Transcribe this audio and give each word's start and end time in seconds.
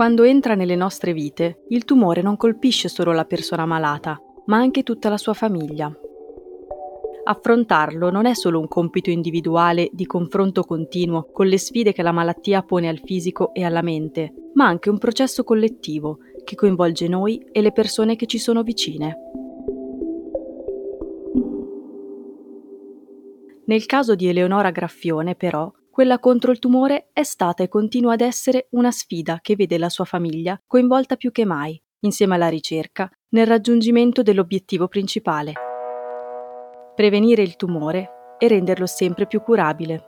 Quando 0.00 0.22
entra 0.22 0.54
nelle 0.54 0.76
nostre 0.76 1.12
vite, 1.12 1.64
il 1.68 1.84
tumore 1.84 2.22
non 2.22 2.38
colpisce 2.38 2.88
solo 2.88 3.12
la 3.12 3.26
persona 3.26 3.66
malata, 3.66 4.18
ma 4.46 4.56
anche 4.56 4.82
tutta 4.82 5.10
la 5.10 5.18
sua 5.18 5.34
famiglia. 5.34 5.94
Affrontarlo 7.24 8.08
non 8.08 8.24
è 8.24 8.32
solo 8.32 8.60
un 8.60 8.66
compito 8.66 9.10
individuale 9.10 9.90
di 9.92 10.06
confronto 10.06 10.62
continuo 10.62 11.28
con 11.30 11.48
le 11.48 11.58
sfide 11.58 11.92
che 11.92 12.00
la 12.00 12.12
malattia 12.12 12.62
pone 12.62 12.88
al 12.88 13.02
fisico 13.04 13.52
e 13.52 13.62
alla 13.62 13.82
mente, 13.82 14.32
ma 14.54 14.64
anche 14.64 14.88
un 14.88 14.96
processo 14.96 15.44
collettivo 15.44 16.20
che 16.44 16.54
coinvolge 16.54 17.06
noi 17.06 17.44
e 17.52 17.60
le 17.60 17.72
persone 17.72 18.16
che 18.16 18.24
ci 18.24 18.38
sono 18.38 18.62
vicine. 18.62 19.18
Nel 23.66 23.84
caso 23.84 24.14
di 24.14 24.28
Eleonora 24.28 24.70
Graffione, 24.70 25.34
però, 25.34 25.70
quella 26.00 26.18
contro 26.18 26.50
il 26.50 26.58
tumore 26.58 27.10
è 27.12 27.22
stata 27.22 27.62
e 27.62 27.68
continua 27.68 28.14
ad 28.14 28.22
essere 28.22 28.68
una 28.70 28.90
sfida 28.90 29.40
che 29.42 29.54
vede 29.54 29.76
la 29.76 29.90
sua 29.90 30.06
famiglia 30.06 30.58
coinvolta 30.66 31.16
più 31.16 31.30
che 31.30 31.44
mai, 31.44 31.78
insieme 32.06 32.36
alla 32.36 32.48
ricerca, 32.48 33.06
nel 33.34 33.46
raggiungimento 33.46 34.22
dell'obiettivo 34.22 34.88
principale. 34.88 35.52
Prevenire 36.94 37.42
il 37.42 37.54
tumore 37.56 38.36
e 38.38 38.48
renderlo 38.48 38.86
sempre 38.86 39.26
più 39.26 39.42
curabile. 39.42 40.04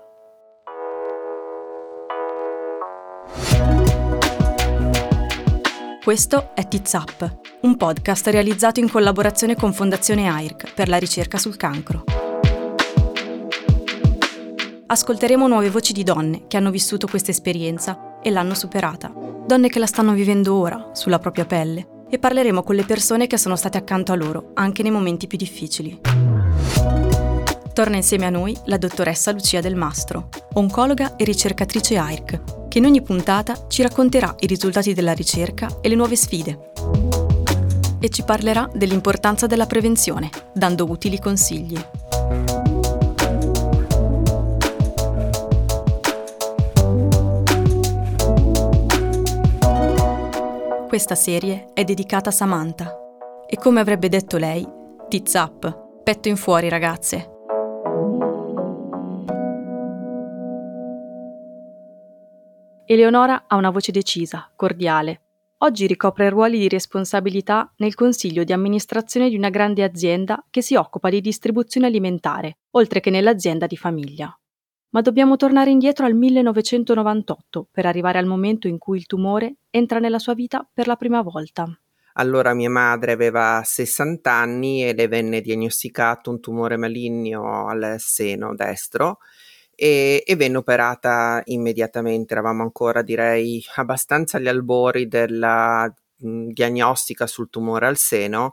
Questo 6.03 6.55
è 6.55 6.67
Tiz 6.69 6.91
Up, 6.95 7.41
un 7.61 7.77
podcast 7.77 8.29
realizzato 8.29 8.81
in 8.81 8.91
collaborazione 8.91 9.57
con 9.57 9.75
Fondazione 9.75 10.27
AIRC 10.27 10.73
per 10.73 10.89
la 10.89 10.97
ricerca 10.97 11.37
sul 11.37 11.59
cancro 11.59 12.32
ascolteremo 14.93 15.49
nuove 15.49 15.71
voci 15.71 15.95
di 15.95 16.03
donne 16.03 16.47
che 16.49 16.59
hanno 16.59 16.71
vissuto 16.71 17.07
questa 17.07 17.31
esperienza 17.31 18.21
e 18.23 18.31
l'hanno 18.31 18.53
superata, 18.53 19.11
donne 19.47 19.69
che 19.69 19.79
la 19.79 19.87
stanno 19.87 20.13
vivendo 20.13 20.55
ora, 20.55 20.91
sulla 20.93 21.19
propria 21.19 21.47
pelle, 21.47 22.05
e 22.11 22.19
parleremo 22.19 22.63
con 22.63 22.75
le 22.75 22.85
persone 22.85 23.27
che 23.27 23.39
sono 23.39 23.57
state 23.57 23.79
accanto 23.79 24.13
a 24.13 24.17
loro, 24.17 24.51
anche 24.53 24.83
nei 24.83 24.91
momenti 24.91 25.27
più 25.27 25.39
difficili. 25.39 25.99
Torna 27.73 27.97
insieme 27.97 28.27
a 28.27 28.31
noi 28.31 28.55
la 28.67 28.77
dottoressa 28.77 29.33
Lucia 29.33 29.63
Del 29.63 29.77
Mastro, 29.77 30.29
oncologa 30.53 31.17
e 31.17 31.25
ricercatrice 31.25 31.97
AIRC, 31.97 32.69
che 32.69 32.77
in 32.77 32.85
ogni 32.85 33.01
puntata 33.01 33.67
ci 33.69 33.81
racconterà 33.81 34.35
i 34.41 34.47
risultati 34.47 34.93
della 34.93 35.13
ricerca 35.13 35.79
e 35.81 35.89
le 35.89 35.95
nuove 35.95 36.17
sfide. 36.17 36.71
E 37.99 38.09
ci 38.11 38.25
parlerà 38.25 38.69
dell'importanza 38.75 39.47
della 39.47 39.65
prevenzione, 39.65 40.29
dando 40.53 40.85
utili 40.85 41.19
consigli. 41.19 41.83
Questa 50.93 51.15
serie 51.15 51.71
è 51.73 51.85
dedicata 51.85 52.29
a 52.29 52.33
Samantha 52.33 52.95
e 53.47 53.57
come 53.57 53.81
avrebbe 53.81 54.11
detto 54.11 54.37
lei, 54.37 54.63
tits 55.09 55.33
up, 55.33 56.03
petto 56.03 56.29
in 56.29 56.37
fuori 56.37 56.69
ragazze. 56.69 57.31
Eleonora 62.85 63.45
ha 63.47 63.57
una 63.57 63.71
voce 63.71 63.91
decisa, 63.91 64.53
cordiale. 64.55 65.23
Oggi 65.61 65.87
ricopre 65.87 66.29
ruoli 66.29 66.59
di 66.59 66.69
responsabilità 66.69 67.73
nel 67.79 67.95
consiglio 67.95 68.45
di 68.45 68.53
amministrazione 68.53 69.31
di 69.31 69.37
una 69.37 69.49
grande 69.49 69.85
azienda 69.85 70.45
che 70.51 70.61
si 70.61 70.75
occupa 70.75 71.09
di 71.09 71.23
distribuzione 71.23 71.87
alimentare, 71.87 72.59
oltre 72.73 73.01
che 73.01 73.09
nell'azienda 73.09 73.67
di 73.67 73.79
famiglia 73.79 74.37
ma 74.93 75.01
dobbiamo 75.01 75.37
tornare 75.37 75.71
indietro 75.71 76.07
al 76.07 76.15
1998 76.15 77.69
per 77.71 77.87
arrivare 77.87 78.19
al 78.19 78.27
momento 78.27 78.69
in 78.69 78.79
cui 78.79 78.99
il 78.99 79.07
tumore 79.07 79.57
entra 79.71 79.99
nella 79.99 80.19
sua 80.19 80.35
vita 80.35 80.67
per 80.73 80.87
la 80.87 80.97
prima 80.97 81.23
volta. 81.23 81.67
Allora 82.15 82.53
mia 82.53 82.69
madre 82.69 83.13
aveva 83.13 83.63
60 83.65 84.31
anni 84.31 84.87
e 84.87 84.95
le 84.95 85.09
venne 85.09 85.41
diagnosticato 85.41 86.31
un 86.31 86.41
tumore 86.41 86.77
maligno 86.77 87.67
al 87.69 87.95
seno 87.99 88.55
destro 88.55 89.19
e, 89.75 90.23
e 90.27 90.37
venne 90.37 90.59
operata 90.59 91.41
immediatamente. 91.47 92.35
Eravamo 92.35 92.63
ancora, 92.63 93.01
direi, 93.01 93.65
abbastanza 93.77 94.37
agli 94.37 94.49
albori 94.49 95.09
della 95.09 95.91
mh, 96.17 96.49
diagnostica 96.49 97.27
sul 97.27 97.49
tumore 97.49 97.87
al 97.87 97.97
seno 97.97 98.53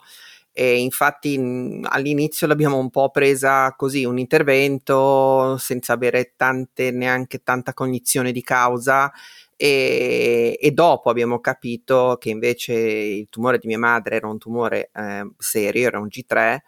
e 0.51 0.79
infatti 0.79 1.37
mhmm, 1.37 1.85
all'inizio 1.89 2.47
l'abbiamo 2.47 2.77
un 2.77 2.89
po' 2.89 3.09
presa 3.09 3.73
così, 3.75 4.05
un 4.05 4.17
intervento 4.17 5.57
senza 5.57 5.93
avere 5.93 6.33
tante, 6.35 6.91
neanche 6.91 7.43
tanta 7.43 7.73
cognizione 7.73 8.31
di 8.31 8.41
causa 8.41 9.11
e, 9.55 10.57
e, 10.59 10.71
dopo 10.71 11.09
abbiamo 11.09 11.39
capito 11.41 12.17
che 12.19 12.29
invece 12.29 12.73
il 12.73 13.27
tumore 13.29 13.57
di 13.57 13.67
mia 13.67 13.77
madre 13.77 14.15
era 14.15 14.27
un 14.27 14.37
tumore 14.37 14.89
eh, 14.93 15.29
serio, 15.37 15.87
era 15.87 15.99
un 15.99 16.07
G3 16.07 16.59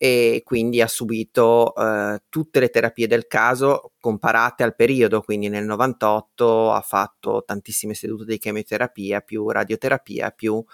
e 0.00 0.42
quindi 0.44 0.80
ha 0.80 0.86
subito 0.86 1.74
eh, 1.74 2.22
tutte 2.28 2.60
le 2.60 2.70
terapie 2.70 3.08
del 3.08 3.26
caso 3.26 3.94
comparate 3.98 4.62
al 4.62 4.76
periodo, 4.76 5.22
quindi 5.22 5.48
nel 5.48 5.64
98 5.64 6.72
ha 6.72 6.80
fatto 6.80 7.42
tantissime 7.44 7.94
sedute 7.94 8.24
di 8.24 8.38
chemioterapia 8.38 9.20
più 9.20 9.50
radioterapia 9.50 10.30
più 10.30 10.64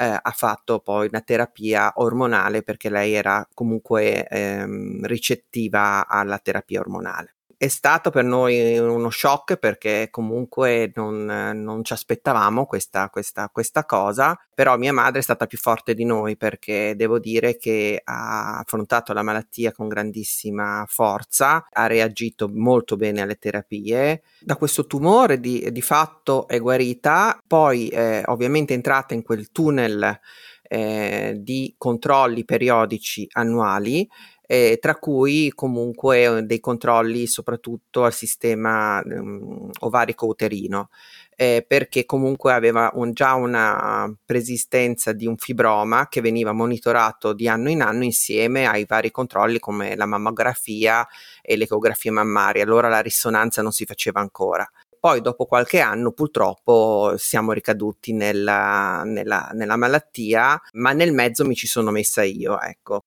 eh, 0.00 0.18
ha 0.22 0.30
fatto 0.32 0.80
poi 0.80 1.08
una 1.08 1.20
terapia 1.20 1.92
ormonale 1.96 2.62
perché 2.62 2.90
lei 2.90 3.12
era 3.14 3.46
comunque 3.54 4.26
ehm, 4.26 5.04
ricettiva 5.06 6.06
alla 6.08 6.38
terapia 6.38 6.80
ormonale 6.80 7.34
è 7.60 7.68
stato 7.68 8.08
per 8.08 8.24
noi 8.24 8.78
uno 8.78 9.10
shock 9.10 9.58
perché 9.58 10.08
comunque 10.10 10.92
non, 10.94 11.26
non 11.26 11.84
ci 11.84 11.92
aspettavamo 11.92 12.64
questa, 12.64 13.10
questa, 13.10 13.50
questa, 13.52 13.84
cosa, 13.84 14.34
però 14.54 14.78
mia 14.78 14.94
madre 14.94 15.18
è 15.18 15.22
stata 15.22 15.44
più 15.44 15.58
forte 15.58 15.92
di 15.92 16.06
noi 16.06 16.38
perché 16.38 16.94
devo 16.96 17.18
dire 17.18 17.58
che 17.58 18.00
ha 18.02 18.60
affrontato 18.60 19.12
la 19.12 19.22
malattia 19.22 19.72
con 19.72 19.88
grandissima 19.88 20.86
forza, 20.88 21.66
ha 21.70 21.86
reagito 21.86 22.48
molto 22.50 22.96
bene 22.96 23.20
alle 23.20 23.36
terapie. 23.36 24.22
Da 24.40 24.56
questo 24.56 24.86
tumore 24.86 25.38
di, 25.38 25.70
di 25.70 25.82
fatto 25.82 26.48
è 26.48 26.58
guarita, 26.58 27.38
poi 27.46 27.88
eh, 27.88 28.22
ovviamente 28.24 28.72
è 28.72 28.76
entrata 28.76 29.12
in 29.12 29.22
quel 29.22 29.52
tunnel 29.52 30.18
eh, 30.62 31.34
di 31.36 31.74
controlli 31.76 32.46
periodici 32.46 33.28
annuali 33.32 34.08
eh, 34.52 34.78
tra 34.80 34.96
cui 34.96 35.52
comunque 35.54 36.38
eh, 36.38 36.42
dei 36.42 36.58
controlli 36.58 37.28
soprattutto 37.28 38.02
al 38.02 38.12
sistema 38.12 39.00
um, 39.04 39.70
ovarico-uterino, 39.78 40.88
eh, 41.36 41.64
perché 41.64 42.04
comunque 42.04 42.52
aveva 42.52 42.90
un, 42.94 43.12
già 43.12 43.34
una 43.34 44.12
preesistenza 44.24 45.12
di 45.12 45.28
un 45.28 45.36
fibroma 45.36 46.08
che 46.08 46.20
veniva 46.20 46.50
monitorato 46.50 47.32
di 47.32 47.46
anno 47.46 47.70
in 47.70 47.80
anno 47.80 48.02
insieme 48.02 48.66
ai 48.66 48.86
vari 48.88 49.12
controlli 49.12 49.60
come 49.60 49.94
la 49.94 50.06
mammografia 50.06 51.06
e 51.42 51.56
l'ecografia 51.56 52.10
mammaria, 52.10 52.64
allora 52.64 52.88
la 52.88 53.00
risonanza 53.00 53.62
non 53.62 53.70
si 53.70 53.84
faceva 53.84 54.18
ancora 54.18 54.68
poi 54.98 55.22
dopo 55.22 55.46
qualche 55.46 55.80
anno 55.80 56.12
purtroppo 56.12 57.14
siamo 57.16 57.52
ricaduti 57.52 58.12
nella, 58.12 59.02
nella, 59.06 59.48
nella, 59.54 59.76
malattia, 59.76 60.60
ma 60.72 60.92
nel 60.92 61.14
mezzo 61.14 61.46
mi 61.46 61.54
ci 61.54 61.66
sono 61.66 61.90
messa 61.90 62.22
io, 62.22 62.60
ecco. 62.60 63.04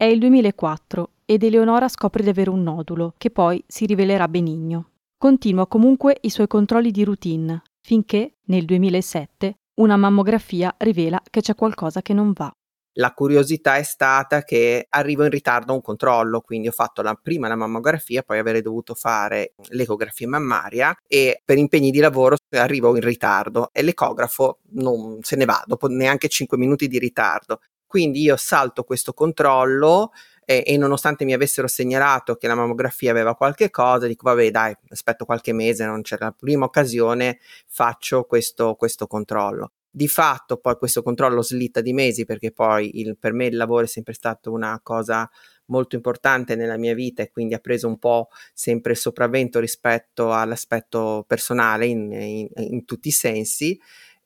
È 0.00 0.04
il 0.04 0.18
2004 0.18 1.10
ed 1.26 1.42
Eleonora 1.42 1.86
scopre 1.86 2.22
di 2.22 2.30
avere 2.30 2.48
un 2.48 2.62
nodulo, 2.62 3.12
che 3.18 3.28
poi 3.28 3.62
si 3.66 3.84
rivelerà 3.84 4.28
benigno. 4.28 4.92
Continua 5.18 5.66
comunque 5.66 6.16
i 6.22 6.30
suoi 6.30 6.46
controlli 6.46 6.90
di 6.90 7.04
routine, 7.04 7.60
finché, 7.82 8.36
nel 8.46 8.64
2007, 8.64 9.58
una 9.74 9.98
mammografia 9.98 10.74
rivela 10.78 11.20
che 11.28 11.42
c'è 11.42 11.54
qualcosa 11.54 12.00
che 12.00 12.14
non 12.14 12.32
va. 12.32 12.50
La 12.94 13.12
curiosità 13.12 13.76
è 13.76 13.82
stata 13.82 14.42
che 14.42 14.86
arrivo 14.88 15.24
in 15.24 15.30
ritardo 15.30 15.72
a 15.72 15.74
un 15.74 15.82
controllo, 15.82 16.40
quindi 16.40 16.68
ho 16.68 16.72
fatto 16.72 17.02
la, 17.02 17.14
prima 17.14 17.46
la 17.46 17.54
mammografia, 17.54 18.22
poi 18.22 18.38
avrei 18.38 18.62
dovuto 18.62 18.94
fare 18.94 19.52
l'ecografia 19.68 20.26
mammaria 20.26 20.96
e 21.06 21.40
per 21.44 21.58
impegni 21.58 21.90
di 21.90 22.00
lavoro 22.00 22.36
arrivo 22.50 22.96
in 22.96 23.02
ritardo 23.02 23.68
e 23.72 23.82
l'ecografo 23.82 24.60
non 24.72 25.18
se 25.20 25.36
ne 25.36 25.44
va 25.44 25.62
dopo 25.66 25.86
neanche 25.86 26.28
5 26.28 26.58
minuti 26.58 26.88
di 26.88 26.98
ritardo. 26.98 27.60
Quindi 27.90 28.22
io 28.22 28.36
salto 28.36 28.84
questo 28.84 29.12
controllo 29.12 30.12
e, 30.44 30.62
e, 30.64 30.76
nonostante 30.76 31.24
mi 31.24 31.32
avessero 31.32 31.66
segnalato 31.66 32.36
che 32.36 32.46
la 32.46 32.54
mammografia 32.54 33.10
aveva 33.10 33.34
qualche 33.34 33.68
cosa, 33.68 34.06
dico 34.06 34.28
vabbè 34.28 34.48
dai, 34.52 34.72
aspetto 34.90 35.24
qualche 35.24 35.52
mese, 35.52 35.86
non 35.86 36.02
c'è 36.02 36.16
la 36.20 36.30
prima 36.30 36.66
occasione, 36.66 37.40
faccio 37.66 38.22
questo, 38.26 38.76
questo 38.76 39.08
controllo. 39.08 39.72
Di 39.90 40.06
fatto 40.06 40.58
poi 40.58 40.76
questo 40.76 41.02
controllo 41.02 41.42
slitta 41.42 41.80
di 41.80 41.92
mesi 41.92 42.24
perché 42.24 42.52
poi 42.52 43.00
il, 43.00 43.18
per 43.18 43.32
me 43.32 43.46
il 43.46 43.56
lavoro 43.56 43.86
è 43.86 43.88
sempre 43.88 44.12
stato 44.12 44.52
una 44.52 44.78
cosa 44.84 45.28
molto 45.66 45.96
importante 45.96 46.54
nella 46.54 46.76
mia 46.76 46.94
vita 46.94 47.24
e 47.24 47.30
quindi 47.32 47.54
ha 47.54 47.58
preso 47.58 47.88
un 47.88 47.98
po' 47.98 48.28
sempre 48.54 48.92
il 48.92 48.98
sopravvento 48.98 49.58
rispetto 49.58 50.32
all'aspetto 50.32 51.24
personale 51.26 51.86
in, 51.86 52.12
in, 52.12 52.48
in 52.54 52.84
tutti 52.84 53.08
i 53.08 53.12
sensi 53.12 53.76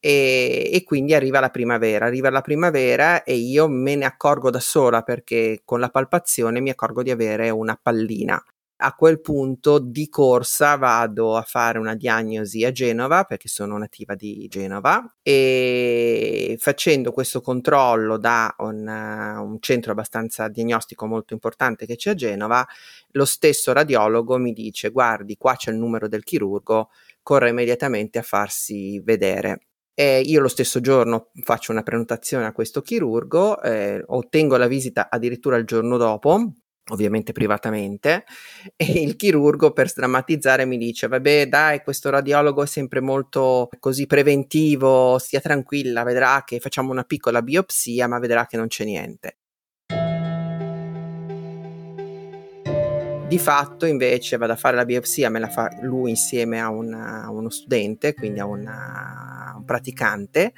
e, 0.06 0.68
e, 0.70 0.84
quindi 0.84 1.14
arriva 1.14 1.40
la 1.40 1.48
primavera, 1.48 2.04
arriva 2.04 2.28
la 2.28 2.42
primavera 2.42 3.22
e 3.22 3.36
io 3.36 3.68
me 3.68 3.94
ne 3.96 4.04
accorgo 4.04 4.50
da 4.50 4.60
sola 4.60 5.00
perché 5.00 5.62
con 5.64 5.80
la 5.80 5.88
palpazione 5.88 6.60
mi 6.60 6.68
accorgo 6.68 7.02
di 7.02 7.10
avere 7.10 7.48
una 7.48 7.78
pallina 7.80 8.38
a 8.78 8.92
quel 8.92 9.22
punto 9.22 9.78
di 9.78 10.10
corsa 10.10 10.76
vado 10.76 11.36
a 11.38 11.42
fare 11.42 11.78
una 11.78 11.94
diagnosi 11.94 12.64
a 12.64 12.70
Genova 12.70 13.24
perché 13.24 13.48
sono 13.48 13.78
nativa 13.78 14.14
di 14.14 14.46
Genova 14.46 15.02
e 15.22 16.56
facendo 16.60 17.10
questo 17.10 17.40
controllo 17.40 18.18
da 18.18 18.54
un, 18.58 18.86
un, 18.86 19.56
centro 19.60 19.92
abbastanza 19.92 20.48
diagnostico 20.48 21.06
molto 21.06 21.32
importante 21.32 21.86
che 21.86 21.96
c'è 21.96 22.10
a 22.10 22.14
Genova, 22.14 22.66
lo 23.12 23.24
stesso 23.24 23.72
radiologo 23.72 24.36
mi 24.36 24.52
dice 24.52 24.90
guardi 24.90 25.38
qua 25.38 25.56
c'è 25.56 25.70
il 25.70 25.78
numero 25.78 26.08
del 26.08 26.24
chirurgo, 26.24 26.90
corre 27.22 27.48
immediatamente 27.48 28.18
a 28.18 28.22
farsi 28.22 29.00
vedere. 29.00 29.60
E 29.94 30.20
io 30.20 30.40
lo 30.40 30.48
stesso 30.48 30.80
giorno 30.80 31.30
faccio 31.44 31.72
una 31.72 31.82
prenotazione 31.82 32.46
a 32.46 32.52
questo 32.52 32.82
chirurgo, 32.82 33.62
eh, 33.62 34.02
ottengo 34.04 34.56
la 34.56 34.66
visita 34.66 35.08
addirittura 35.08 35.56
il 35.56 35.64
giorno 35.64 35.96
dopo 35.96 36.52
ovviamente 36.90 37.32
privatamente, 37.32 38.24
e 38.76 38.84
il 39.02 39.16
chirurgo 39.16 39.72
per 39.72 39.88
strammatizzare 39.88 40.64
mi 40.64 40.76
dice, 40.76 41.08
vabbè 41.08 41.48
dai, 41.48 41.82
questo 41.82 42.10
radiologo 42.10 42.62
è 42.62 42.66
sempre 42.66 43.00
molto 43.00 43.68
così 43.78 44.06
preventivo, 44.06 45.18
stia 45.18 45.40
tranquilla, 45.40 46.02
vedrà 46.02 46.42
che 46.44 46.60
facciamo 46.60 46.90
una 46.90 47.04
piccola 47.04 47.42
biopsia, 47.42 48.06
ma 48.08 48.18
vedrà 48.18 48.46
che 48.46 48.56
non 48.56 48.66
c'è 48.66 48.84
niente. 48.84 49.38
Di 53.34 53.40
fatto 53.40 53.84
invece 53.84 54.36
vado 54.36 54.52
a 54.52 54.56
fare 54.56 54.76
la 54.76 54.84
biopsia, 54.84 55.28
me 55.28 55.40
la 55.40 55.48
fa 55.48 55.68
lui 55.80 56.10
insieme 56.10 56.60
a, 56.60 56.68
una, 56.68 57.24
a 57.24 57.30
uno 57.32 57.50
studente, 57.50 58.14
quindi 58.14 58.38
a 58.38 58.46
una, 58.46 59.54
un 59.56 59.64
praticante, 59.64 60.52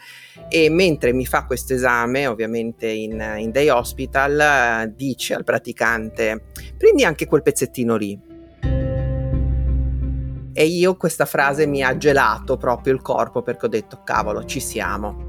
e 0.50 0.68
mentre 0.68 1.14
mi 1.14 1.24
fa 1.24 1.46
questo 1.46 1.72
esame, 1.72 2.26
ovviamente 2.26 2.86
in, 2.86 3.36
in 3.38 3.50
day 3.50 3.70
hospital, 3.70 4.92
dice 4.94 5.32
al 5.32 5.44
praticante, 5.44 6.48
prendi 6.76 7.02
anche 7.02 7.24
quel 7.24 7.40
pezzettino 7.40 7.96
lì. 7.96 8.20
E 10.52 10.66
io 10.66 10.96
questa 10.96 11.24
frase 11.24 11.64
mi 11.64 11.82
ha 11.82 11.96
gelato 11.96 12.58
proprio 12.58 12.92
il 12.92 13.00
corpo 13.00 13.40
perché 13.40 13.64
ho 13.64 13.70
detto, 13.70 14.02
cavolo, 14.04 14.44
ci 14.44 14.60
siamo. 14.60 15.25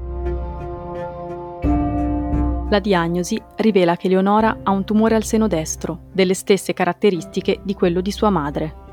La 2.70 2.80
diagnosi 2.80 3.40
rivela 3.56 3.96
che 3.96 4.08
Leonora 4.08 4.58
ha 4.62 4.70
un 4.72 4.84
tumore 4.84 5.14
al 5.14 5.24
seno 5.24 5.46
destro, 5.46 6.08
delle 6.12 6.34
stesse 6.34 6.74
caratteristiche 6.74 7.60
di 7.62 7.72
quello 7.72 8.02
di 8.02 8.12
sua 8.12 8.28
madre. 8.28 8.86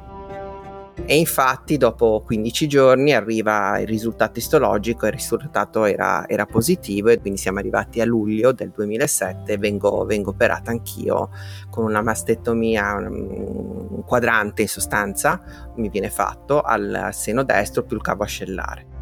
E 1.04 1.18
infatti 1.18 1.76
dopo 1.76 2.24
15 2.26 2.68
giorni 2.70 3.14
arriva 3.14 3.78
il 3.80 3.86
risultato 3.86 4.40
istologico, 4.40 5.08
il 5.08 5.12
risultato 5.12 5.84
era, 5.84 6.26
era 6.30 6.46
positivo 6.46 7.10
e 7.10 7.20
quindi 7.20 7.38
siamo 7.38 7.60
arrivati 7.60 8.00
a 8.00 8.06
luglio 8.06 8.54
del 8.54 8.70
2007 8.70 9.52
e 9.52 9.58
vengo, 9.58 10.06
vengo 10.06 10.30
operata 10.30 10.72
anch'io 10.72 11.32
con 11.70 11.84
una 11.84 12.02
mastettomia, 12.02 12.96
un 12.96 14.04
quadrante 14.06 14.62
in 14.62 14.70
sostanza, 14.70 15.42
mi 15.76 15.90
viene 15.90 16.10
fatto 16.10 16.62
al 16.62 17.10
seno 17.12 17.44
destro 17.44 17.84
più 17.84 17.98
il 17.98 18.02
cavo 18.02 18.24
ascellare. 18.24 18.95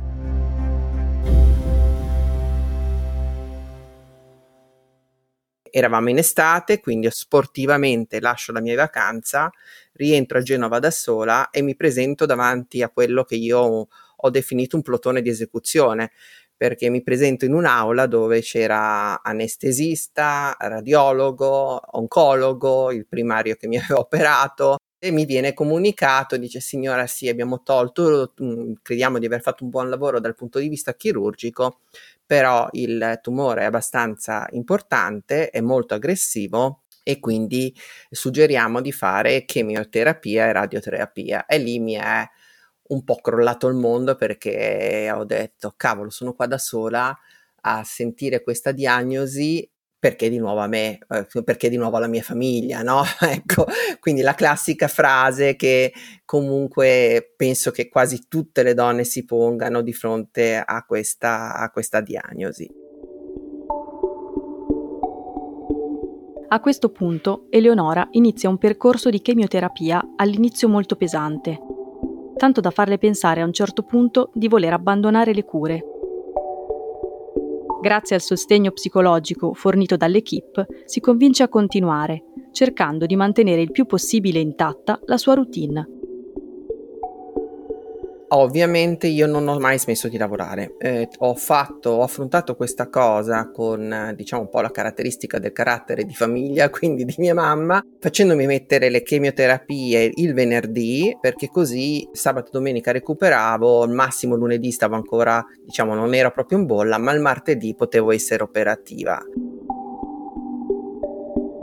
Eravamo 5.75 6.09
in 6.09 6.19
estate, 6.19 6.79
quindi 6.79 7.07
sportivamente 7.09 8.19
lascio 8.19 8.51
la 8.51 8.61
mia 8.61 8.75
vacanza, 8.75 9.49
rientro 9.93 10.37
a 10.37 10.41
Genova 10.43 10.77
da 10.77 10.91
sola 10.91 11.49
e 11.49 11.63
mi 11.63 11.75
presento 11.75 12.27
davanti 12.27 12.83
a 12.83 12.89
quello 12.89 13.23
che 13.23 13.35
io 13.35 13.87
ho 14.15 14.29
definito 14.29 14.75
un 14.75 14.83
plotone 14.83 15.23
di 15.23 15.29
esecuzione 15.29 16.11
perché 16.55 16.89
mi 16.89 17.01
presento 17.01 17.45
in 17.45 17.53
un'aula 17.53 18.05
dove 18.05 18.41
c'era 18.41 19.21
anestesista, 19.23 20.55
radiologo, 20.59 21.81
oncologo, 21.97 22.91
il 22.91 23.07
primario 23.07 23.55
che 23.55 23.67
mi 23.67 23.77
aveva 23.81 23.99
operato 23.99 24.77
e 24.99 25.11
mi 25.11 25.25
viene 25.25 25.53
comunicato, 25.53 26.37
dice 26.37 26.61
signora 26.61 27.07
sì 27.07 27.27
abbiamo 27.27 27.63
tolto, 27.63 28.31
mm, 28.41 28.73
crediamo 28.81 29.19
di 29.19 29.25
aver 29.25 29.41
fatto 29.41 29.63
un 29.65 29.69
buon 29.71 29.89
lavoro 29.89 30.19
dal 30.19 30.35
punto 30.35 30.59
di 30.59 30.69
vista 30.69 30.93
chirurgico, 30.93 31.79
però 32.25 32.67
il 32.71 33.19
tumore 33.21 33.61
è 33.61 33.65
abbastanza 33.65 34.47
importante, 34.51 35.49
è 35.49 35.61
molto 35.61 35.93
aggressivo 35.93 36.83
e 37.03 37.19
quindi 37.19 37.75
suggeriamo 38.09 38.81
di 38.81 38.91
fare 38.91 39.45
chemioterapia 39.45 40.45
e 40.47 40.51
radioterapia. 40.53 41.45
E 41.45 41.57
lì 41.57 41.79
mi 41.79 41.93
è 41.95 42.25
un 42.89 43.03
po' 43.03 43.15
crollato 43.15 43.67
il 43.67 43.75
mondo 43.75 44.15
perché 44.15 45.11
ho 45.13 45.23
detto, 45.25 45.73
cavolo, 45.77 46.09
sono 46.09 46.33
qua 46.33 46.47
da 46.47 46.57
sola 46.57 47.17
a 47.65 47.83
sentire 47.83 48.43
questa 48.43 48.71
diagnosi 48.71 49.67
perché 50.03 50.27
di 50.27 50.37
nuovo 50.37 50.59
a 50.59 50.67
me, 50.67 50.99
eh, 51.07 51.43
perché 51.45 51.69
di 51.69 51.77
nuovo 51.77 51.95
alla 51.95 52.07
mia 52.07 52.21
famiglia, 52.21 52.81
no? 52.81 53.03
ecco, 53.21 53.65
quindi 54.01 54.21
la 54.21 54.33
classica 54.33 54.89
frase 54.89 55.55
che 55.55 55.93
comunque 56.25 57.33
penso 57.37 57.71
che 57.71 57.87
quasi 57.87 58.27
tutte 58.27 58.63
le 58.63 58.73
donne 58.73 59.05
si 59.05 59.23
pongano 59.23 59.79
di 59.79 59.93
fronte 59.93 60.57
a 60.57 60.83
questa, 60.83 61.55
a 61.55 61.69
questa 61.71 62.01
diagnosi. 62.01 62.69
A 66.49 66.59
questo 66.59 66.89
punto 66.89 67.47
Eleonora 67.49 68.05
inizia 68.11 68.49
un 68.49 68.57
percorso 68.57 69.09
di 69.09 69.21
chemioterapia 69.21 70.15
all'inizio 70.17 70.67
molto 70.67 70.97
pesante, 70.97 71.57
tanto 72.35 72.59
da 72.59 72.71
farle 72.71 72.97
pensare 72.97 73.39
a 73.39 73.45
un 73.45 73.53
certo 73.53 73.83
punto 73.83 74.31
di 74.33 74.49
voler 74.49 74.73
abbandonare 74.73 75.33
le 75.33 75.45
cure 75.45 75.92
Grazie 77.83 78.15
al 78.15 78.21
sostegno 78.21 78.71
psicologico 78.71 79.53
fornito 79.53 79.97
dall'equipe, 79.97 80.67
si 80.85 81.01
convince 81.01 81.43
a 81.43 81.49
continuare, 81.49 82.23
cercando 82.53 83.05
di 83.05 83.17
mantenere 83.17 83.61
il 83.61 83.71
più 83.71 83.85
possibile 83.85 84.39
intatta 84.39 85.01
la 85.03 85.17
sua 85.17 85.33
routine. 85.33 86.02
Ovviamente 88.35 89.05
io 89.05 89.27
non 89.27 89.47
ho 89.47 89.59
mai 89.59 89.77
smesso 89.77 90.07
di 90.07 90.17
lavorare, 90.17 90.73
eh, 90.79 91.07
ho 91.19 91.35
fatto, 91.35 91.91
ho 91.91 92.01
affrontato 92.01 92.55
questa 92.55 92.89
cosa 92.89 93.51
con 93.51 94.13
diciamo 94.15 94.41
un 94.41 94.49
po' 94.49 94.61
la 94.61 94.71
caratteristica 94.71 95.37
del 95.37 95.51
carattere 95.51 96.03
di 96.03 96.15
famiglia, 96.15 96.69
quindi 96.71 97.05
di 97.05 97.13
mia 97.19 97.35
mamma, 97.35 97.85
facendomi 97.99 98.47
mettere 98.47 98.89
le 98.89 99.03
chemioterapie 99.03 100.13
il 100.15 100.33
venerdì 100.33 101.15
perché 101.21 101.49
così 101.49 102.09
sabato 102.11 102.47
e 102.47 102.51
domenica 102.53 102.91
recuperavo, 102.91 103.83
al 103.83 103.91
massimo 103.91 104.33
lunedì 104.33 104.71
stavo 104.71 104.95
ancora, 104.95 105.45
diciamo 105.63 105.93
non 105.93 106.15
ero 106.15 106.31
proprio 106.31 106.57
in 106.57 106.65
bolla, 106.65 106.97
ma 106.97 107.11
il 107.11 107.21
martedì 107.21 107.75
potevo 107.75 108.11
essere 108.11 108.41
operativa. 108.41 109.21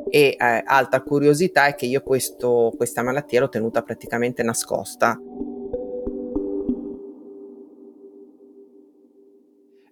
E 0.08 0.36
eh, 0.38 0.62
alta 0.64 1.02
curiosità 1.02 1.66
è 1.66 1.74
che 1.74 1.86
io 1.86 2.00
questo, 2.02 2.72
questa 2.76 3.02
malattia 3.02 3.40
l'ho 3.40 3.48
tenuta 3.48 3.82
praticamente 3.82 4.44
nascosta 4.44 5.20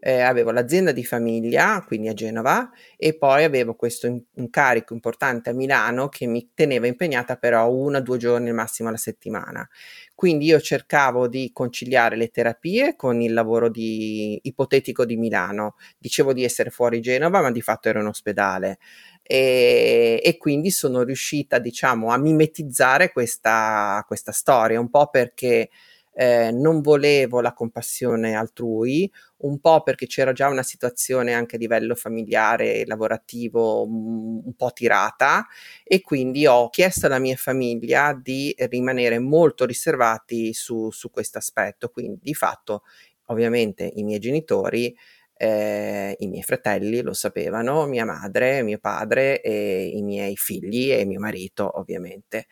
eh, 0.01 0.21
avevo 0.21 0.51
l'azienda 0.51 0.93
di 0.93 1.05
famiglia, 1.05 1.83
quindi 1.87 2.09
a 2.09 2.15
Genova, 2.15 2.71
e 2.97 3.17
poi 3.17 3.45
avevo 3.45 3.75
questo 3.75 4.07
incarico 4.35 4.95
importante 4.95 5.51
a 5.51 5.53
Milano 5.53 6.09
che 6.09 6.27
mi 6.27 6.51
teneva 6.55 6.87
impegnata 6.87 7.37
però 7.37 7.71
una 7.71 7.99
o 7.99 8.01
due 8.01 8.19
giorni 8.19 8.49
al 8.49 8.55
massimo 8.55 8.89
alla 8.89 8.97
settimana. 8.97 9.69
Quindi 10.15 10.47
io 10.47 10.61
cercavo 10.61 11.29
di 11.29 11.51
conciliare 11.53 12.17
le 12.17 12.29
terapie 12.29 12.97
con 12.97 13.21
il 13.21 13.33
lavoro 13.33 13.69
di, 13.69 14.39
ipotetico 14.43 15.05
di 15.05 15.17
Milano. 15.17 15.77
Dicevo 15.97 16.33
di 16.33 16.45
essere 16.45 16.71
fuori 16.71 17.01
Genova, 17.01 17.41
ma 17.41 17.51
di 17.53 17.63
fatto 17.63 17.89
ero 17.89 18.01
in 18.01 18.07
ospedale. 18.07 18.79
e, 19.23 20.21
e 20.25 20.37
quindi 20.39 20.71
sono 20.71 21.03
riuscita, 21.03 21.59
diciamo, 21.59 22.11
a 22.11 22.17
mimetizzare 22.19 23.13
questa, 23.13 24.03
questa 24.07 24.33
storia, 24.33 24.81
un 24.81 24.89
po' 24.91 25.09
perché 25.11 25.69
eh, 26.21 26.51
non 26.51 26.81
volevo 26.81 27.41
la 27.41 27.53
compassione 27.53 28.35
altrui, 28.35 29.09
un 29.43 29.61
po' 29.61 29.85
perché 29.85 30.07
c'era 30.07 30.33
già 30.33 30.49
una 30.49 30.65
situazione 30.65 31.33
anche 31.33 31.55
a 31.55 31.59
livello 31.61 31.95
familiare 31.95 32.75
e 32.75 32.87
lavorativo 32.87 33.85
un, 33.85 34.43
un 34.45 34.55
po' 34.57 34.73
tirata 34.73 35.47
e 35.85 36.01
quindi 36.01 36.45
ho 36.45 36.71
chiesto 36.71 37.07
alla 37.07 37.21
mia 37.21 37.37
famiglia 37.37 38.19
di 38.21 38.53
rimanere 38.69 39.21
molto 39.21 39.65
riservati 39.65 40.53
su, 40.55 40.91
su 40.91 41.09
questo 41.11 41.39
aspetto. 41.39 41.89
Quindi 41.89 42.19
di 42.21 42.35
fatto, 42.35 42.83
ovviamente, 43.27 43.89
i 43.95 44.03
miei 44.03 44.19
genitori 44.19 44.93
eh, 45.41 46.17
i 46.19 46.27
miei 46.27 46.43
fratelli 46.43 47.01
lo 47.01 47.13
sapevano, 47.13 47.87
mia 47.87 48.05
madre, 48.05 48.63
mio 48.65 48.79
padre 48.81 49.41
e 49.41 49.87
i 49.95 50.03
miei 50.03 50.35
figli 50.37 50.91
e 50.91 51.05
mio 51.05 51.21
marito 51.21 51.79
ovviamente. 51.79 52.49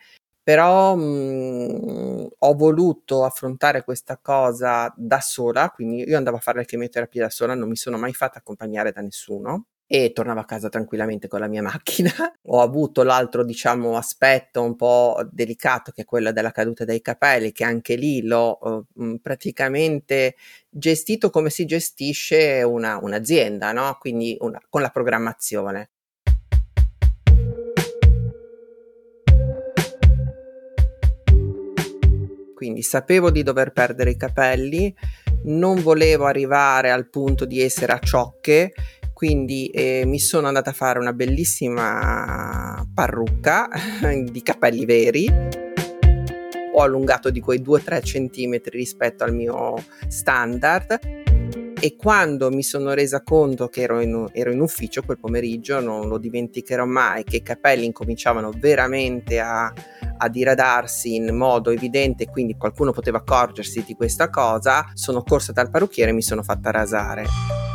Però 0.47 0.95
mh, 0.95 1.01
mhmm, 1.01 2.27
ho 2.39 2.53
voluto 2.53 3.25
affrontare 3.25 3.83
questa 3.83 4.17
cosa 4.17 4.93
da 4.95 5.19
sola, 5.19 5.69
quindi 5.71 6.03
io 6.07 6.15
andavo 6.15 6.37
a 6.37 6.39
fare 6.39 6.59
la 6.59 6.63
chemioterapia 6.63 7.23
da 7.23 7.29
sola, 7.29 7.53
non 7.53 7.67
mi 7.67 7.75
sono 7.75 7.97
mai 7.97 8.13
fatta 8.13 8.37
accompagnare 8.39 8.93
da 8.93 9.01
nessuno 9.01 9.65
e 9.85 10.11
tornavo 10.13 10.39
a 10.39 10.45
casa 10.45 10.69
tranquillamente 10.69 11.27
con 11.27 11.41
la 11.41 11.47
mia 11.47 11.61
macchina. 11.63 12.11
Ho 12.45 12.61
avuto 12.61 13.03
l'altro, 13.03 13.43
diciamo, 13.43 13.97
aspetto 13.97 14.63
un 14.63 14.77
po' 14.77 15.19
delicato 15.29 15.91
che 15.91 16.03
è 16.03 16.05
quello 16.05 16.31
della 16.31 16.51
caduta 16.51 16.85
dei 16.85 17.01
capelli, 17.01 17.51
che 17.51 17.65
anche 17.65 17.95
lì 17.95 18.21
l'ho 18.25 18.57
uh, 18.61 19.19
praticamente 19.21 20.35
gestito 20.69 21.29
come 21.29 21.49
si 21.49 21.65
gestisce 21.65 22.63
una, 22.63 22.97
un'azienda, 23.01 23.73
no? 23.73 23.97
Quindi 23.99 24.37
una, 24.39 24.61
con 24.69 24.81
la 24.81 24.89
programmazione. 24.91 25.89
Quindi 32.57 32.81
sapevo 32.81 33.29
di 33.29 33.43
dover 33.43 33.71
perdere 33.71 34.09
i 34.09 34.17
capelli, 34.17 34.91
non 35.43 35.79
volevo 35.79 36.25
arrivare 36.25 36.89
al 36.89 37.07
punto 37.07 37.45
di 37.45 37.61
essere 37.61 37.93
a 37.93 37.99
ciocche 37.99 38.73
quindi 39.13 39.65
eh, 39.69 40.03
mi 40.05 40.19
sono 40.19 40.45
andata 40.45 40.71
a 40.71 40.73
fare 40.73 40.97
una 40.97 41.13
bellissima 41.13 42.83
parrucca 42.93 43.67
di 44.29 44.41
capelli 44.41 44.85
veri. 44.85 45.27
Ho 46.73 46.81
allungato 46.81 47.31
di 47.31 47.39
quei 47.39 47.59
2-3 47.59 48.03
centimetri 48.03 48.77
rispetto 48.77 49.23
al 49.23 49.33
mio 49.33 49.73
standard 50.07 50.99
e 51.79 51.95
quando 51.95 52.49
mi 52.49 52.63
sono 52.63 52.93
resa 52.93 53.21
conto 53.21 53.67
che 53.67 53.81
ero 53.81 53.99
in, 53.99 54.27
ero 54.31 54.51
in, 54.51 54.61
ufficio 54.61 55.03
quel 55.03 55.19
pomeriggio, 55.19 55.79
non 55.79 56.07
lo 56.07 56.17
dimenticherò 56.17 56.85
mai, 56.85 57.23
che 57.23 57.37
i 57.37 57.43
capelli 57.43 57.85
incominciavano 57.85 58.51
veramente 58.55 59.39
a, 59.39 59.71
a 60.17 60.29
diradarsi 60.29 61.15
in 61.15 61.35
modo 61.35 61.69
evidente, 61.69 62.25
quindi 62.25 62.55
qualcuno 62.55 62.91
poteva 62.91 63.19
accorgersi 63.19 63.83
di 63.85 63.93
questa 63.93 64.29
cosa, 64.29 64.89
sono 64.93 65.21
corsa 65.21 65.51
dal 65.51 65.69
parrucchiere 65.69 66.11
e 66.11 66.13
mi 66.13 66.23
sono 66.23 66.41
fatta 66.41 66.71
rasare. 66.71 67.66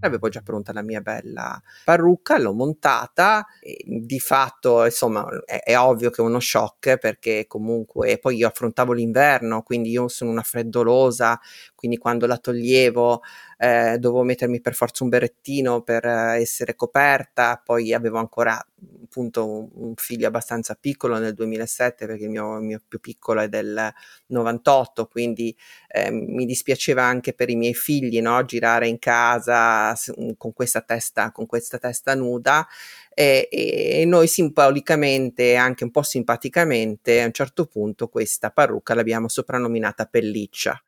Avevo 0.00 0.28
già 0.28 0.40
pronta 0.42 0.72
la 0.72 0.82
mia 0.82 1.00
bella 1.00 1.60
parrucca, 1.84 2.38
l'ho 2.38 2.52
montata, 2.52 3.46
di 3.84 4.18
fatto 4.20 4.84
insomma 4.84 5.26
è, 5.44 5.60
è, 5.62 5.78
ovvio 5.78 6.10
che 6.10 6.22
è 6.22 6.24
uno 6.24 6.40
shock 6.40 6.98
perché 6.98 7.46
comunque 7.46 8.18
poi 8.18 8.36
io 8.36 8.48
affrontavo 8.48 8.92
l'inverno, 8.92 9.62
quindi 9.62 9.90
io 9.90 10.08
sono 10.08 10.30
una 10.30 10.42
freddolosa, 10.42 11.38
quindi 11.74 11.96
quando 11.98 12.26
la 12.26 12.38
toglievo 12.38 13.22
eh, 13.58 13.96
dovevo 13.98 14.22
mettermi 14.22 14.60
per 14.60 14.74
forza 14.74 15.04
un 15.04 15.10
berrettino 15.10 15.82
per 15.82 16.04
eh, 16.04 16.40
essere 16.40 16.74
coperta, 16.74 17.60
poi 17.62 17.92
avevo 17.92 18.18
ancora 18.18 18.58
appunto 19.02 19.70
un, 19.74 19.94
figlio 19.96 20.26
abbastanza 20.26 20.74
piccolo 20.74 21.18
nel 21.18 21.34
2007 21.34 22.06
perché 22.06 22.24
il 22.24 22.30
mio, 22.30 22.58
il 22.58 22.64
mio 22.64 22.80
più 22.86 23.00
piccolo 23.00 23.40
è 23.40 23.48
del 23.48 23.92
98, 24.26 25.06
quindi 25.06 25.56
eh, 25.88 26.10
mi 26.10 26.44
dispiaceva 26.44 27.02
anche 27.02 27.32
per 27.32 27.50
i 27.50 27.56
miei 27.56 27.74
figli 27.74 28.20
no? 28.20 28.44
girare 28.44 28.86
in 28.86 28.98
casa 28.98 29.94
con 30.36 30.52
questa 30.52 30.82
testa, 30.82 31.32
con 31.32 31.46
questa 31.46 31.78
testa 31.78 32.14
nuda 32.14 32.66
e, 33.12 33.48
e, 33.50 34.04
noi 34.04 34.28
simbolicamente 34.28 35.56
anche 35.56 35.84
un 35.84 35.90
po' 35.90 36.02
simpaticamente 36.02 37.22
a 37.22 37.26
un 37.26 37.32
certo 37.32 37.66
punto 37.66 38.08
questa 38.08 38.50
parrucca 38.50 38.94
l'abbiamo 38.94 39.28
soprannominata 39.28 40.06
pelliccia 40.06 40.80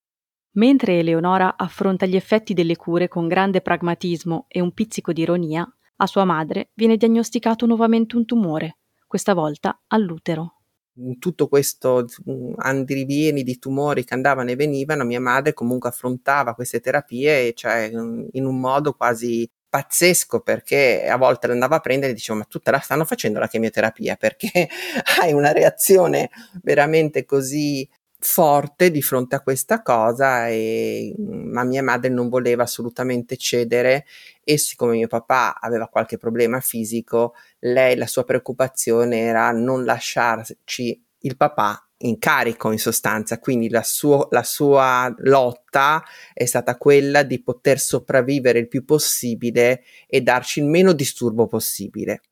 Mentre 0.53 0.99
Eleonora 0.99 1.57
affronta 1.57 2.07
gli 2.07 2.17
effetti 2.17 2.55
delle 2.55 2.75
cure 2.75 3.07
con 3.07 3.29
grande 3.29 3.61
pragmatismo 3.61 4.47
e 4.49 4.61
un 4.61 4.73
pizzico 4.73 5.13
di 5.13 5.23
ironia, 5.23 5.65
a 6.03 6.07
sua 6.07 6.25
madre 6.25 6.71
viene 6.75 6.97
diagnosticato 6.97 7.67
nuovamente 7.67 8.17
un 8.17 8.25
tumore, 8.25 8.79
questa 9.07 9.35
volta 9.35 9.81
all'utero. 9.89 10.55
In 10.95 11.19
tutto 11.19 11.47
questo 11.49 12.07
mm, 12.29 12.55
andirivieni 12.57 13.43
di 13.43 13.59
tumori 13.59 14.05
che 14.05 14.15
andavano 14.15 14.51
e 14.51 14.57
venivano, 14.57 15.05
mia 15.05 15.21
madre 15.21 15.55
comunque 15.55 15.89
affrontava 15.89 16.55
queste 16.55 16.81
terapie 16.81 17.53
cioè, 17.55 17.91
mm, 17.95 18.29
in 18.33 18.45
un 18.45 18.59
modo 18.59 18.93
quasi 18.95 19.49
pazzesco 19.69 20.41
perché 20.41 21.07
a 21.07 21.17
volte 21.17 21.47
l'andava 21.47 21.77
a 21.77 21.81
prendere 21.81 22.11
e 22.11 22.15
diceva 22.15 22.39
ma 22.39 22.45
tu 22.45 22.59
te 22.59 22.73
la 22.73 22.81
stanno 22.81 23.05
facendo 23.05 23.39
la 23.39 23.47
chemioterapia 23.47 24.17
perché 24.17 24.69
hai 25.23 25.33
una 25.33 25.53
reazione 25.53 26.29
veramente 26.61 27.25
così 27.25 27.89
forte 28.21 28.91
di 28.91 29.01
fronte 29.03 29.35
a 29.35 29.41
questa 29.41 29.83
cosa 29.83 30.49
e 30.49 31.15
ma 31.19 31.65
mia 31.65 31.83
madre 31.83 32.11
non 32.11 32.29
voleva 32.29 32.65
assolutamente 32.65 33.37
cedere 33.37 34.05
e 34.45 34.59
siccome 34.59 34.93
mio 34.93 35.09
papà 35.09 35.59
aveva 35.59 35.89
qualche 35.89 36.19
problema 36.19 36.61
fisico 36.61 37.35
lei 37.61 37.97
la 37.97 38.07
sua 38.07 38.25
preoccupazione 38.25 39.19
era 39.21 39.51
non 39.53 39.85
lasciarci 39.85 41.03
il 41.21 41.37
papà 41.37 41.83
in 42.03 42.19
carico 42.19 42.71
in 42.71 42.79
sostanza. 42.79 43.39
Quindi 43.39 43.69
la, 43.69 43.83
suo, 43.83 44.29
la 44.31 44.43
sua 44.43 45.13
lotta 45.19 46.03
è 46.33 46.45
stata 46.45 46.77
quella 46.77 47.23
di 47.23 47.43
poter 47.43 47.79
sopravvivere 47.79 48.59
il 48.59 48.69
più 48.69 48.85
possibile 48.85 49.83
e 50.07 50.21
darci 50.21 50.61
il 50.61 50.67
meno 50.67 50.93
disturbo 50.93 51.47
possibile 51.47 52.23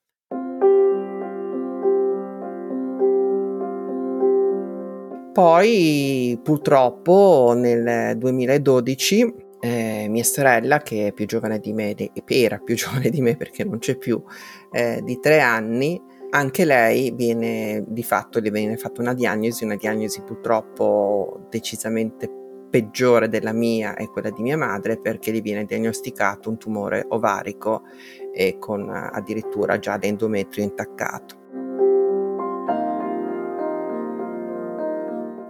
Poi 5.38 6.37
purtroppo 6.42 7.54
nel 7.57 8.16
2012 8.18 9.35
eh, 9.61 10.07
mia 10.09 10.25
sorella, 10.25 10.78
che 10.78 11.07
è 11.07 11.12
più 11.12 11.26
giovane 11.26 11.61
di 11.61 11.73
me, 11.73 11.95
era 12.26 12.59
più 12.59 12.75
giovane 12.75 13.09
di 13.09 13.21
me 13.21 13.37
perché 13.37 13.62
non 13.62 13.78
c'è 13.78 13.97
più, 13.97 14.21
eh, 14.73 15.00
di 15.04 15.21
tre 15.21 15.38
anni, 15.38 16.02
anche 16.30 16.64
lei 16.64 17.12
viene 17.12 17.85
di 17.87 18.02
fatto 18.02 18.40
le 18.40 18.50
viene 18.50 18.76
fatta 18.76 19.00
una 19.00 19.14
diagnosi, 19.14 19.62
una 19.62 19.76
diagnosi 19.76 20.23
purtroppo 20.23 21.47
decisamente 21.50 22.28
peggiore 22.68 23.28
della 23.28 23.52
mia 23.52 23.95
e 23.95 24.09
quella 24.09 24.30
di 24.30 24.42
mia 24.42 24.57
madre 24.57 24.99
perché 24.99 25.30
gli 25.30 25.40
viene 25.40 25.66
diagnosticato 25.66 26.50
un 26.50 26.59
tumore 26.59 27.04
ovarico 27.11 27.83
e 28.35 28.59
con 28.59 28.90
addirittura 28.90 29.78
già 29.78 29.99
l'endometrio 29.99 30.64
intaccato. 30.64 31.47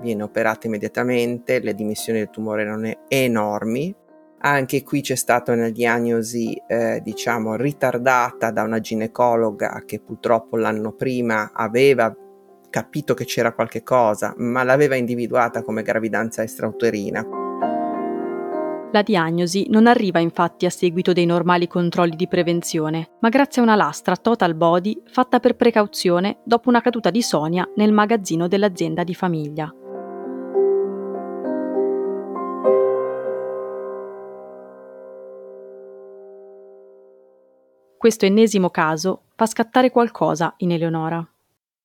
Viene 0.08 0.22
operata 0.22 0.66
immediatamente, 0.66 1.60
le 1.60 1.74
dimissioni 1.74 2.20
del 2.20 2.30
tumore 2.30 2.62
erano 2.62 2.92
enormi. 3.08 3.94
Anche 4.40 4.82
qui 4.82 5.00
c'è 5.00 5.16
stata 5.16 5.52
una 5.52 5.68
diagnosi, 5.68 6.60
eh, 6.66 7.00
diciamo, 7.02 7.56
ritardata 7.56 8.50
da 8.50 8.62
una 8.62 8.80
ginecologa 8.80 9.82
che 9.84 10.00
purtroppo 10.00 10.56
l'anno 10.56 10.92
prima 10.92 11.50
aveva 11.52 12.14
capito 12.70 13.14
che 13.14 13.24
c'era 13.24 13.52
qualche 13.52 13.82
cosa, 13.82 14.34
ma 14.36 14.62
l'aveva 14.62 14.94
individuata 14.94 15.62
come 15.62 15.82
gravidanza 15.82 16.42
extrauterina. 16.42 17.26
La 18.90 19.02
diagnosi 19.02 19.66
non 19.68 19.86
arriva 19.86 20.18
infatti 20.18 20.64
a 20.64 20.70
seguito 20.70 21.12
dei 21.12 21.26
normali 21.26 21.66
controlli 21.66 22.16
di 22.16 22.26
prevenzione, 22.26 23.16
ma 23.20 23.28
grazie 23.28 23.60
a 23.60 23.64
una 23.64 23.74
lastra 23.74 24.16
total 24.16 24.54
body 24.54 25.02
fatta 25.04 25.40
per 25.40 25.56
precauzione 25.56 26.38
dopo 26.44 26.70
una 26.70 26.80
caduta 26.80 27.10
di 27.10 27.20
Sonia 27.20 27.68
nel 27.76 27.92
magazzino 27.92 28.48
dell'azienda 28.48 29.04
di 29.04 29.14
famiglia. 29.14 29.70
Questo 37.98 38.26
ennesimo 38.26 38.70
caso 38.70 39.24
fa 39.34 39.44
scattare 39.46 39.90
qualcosa 39.90 40.54
in 40.58 40.70
Eleonora. 40.70 41.28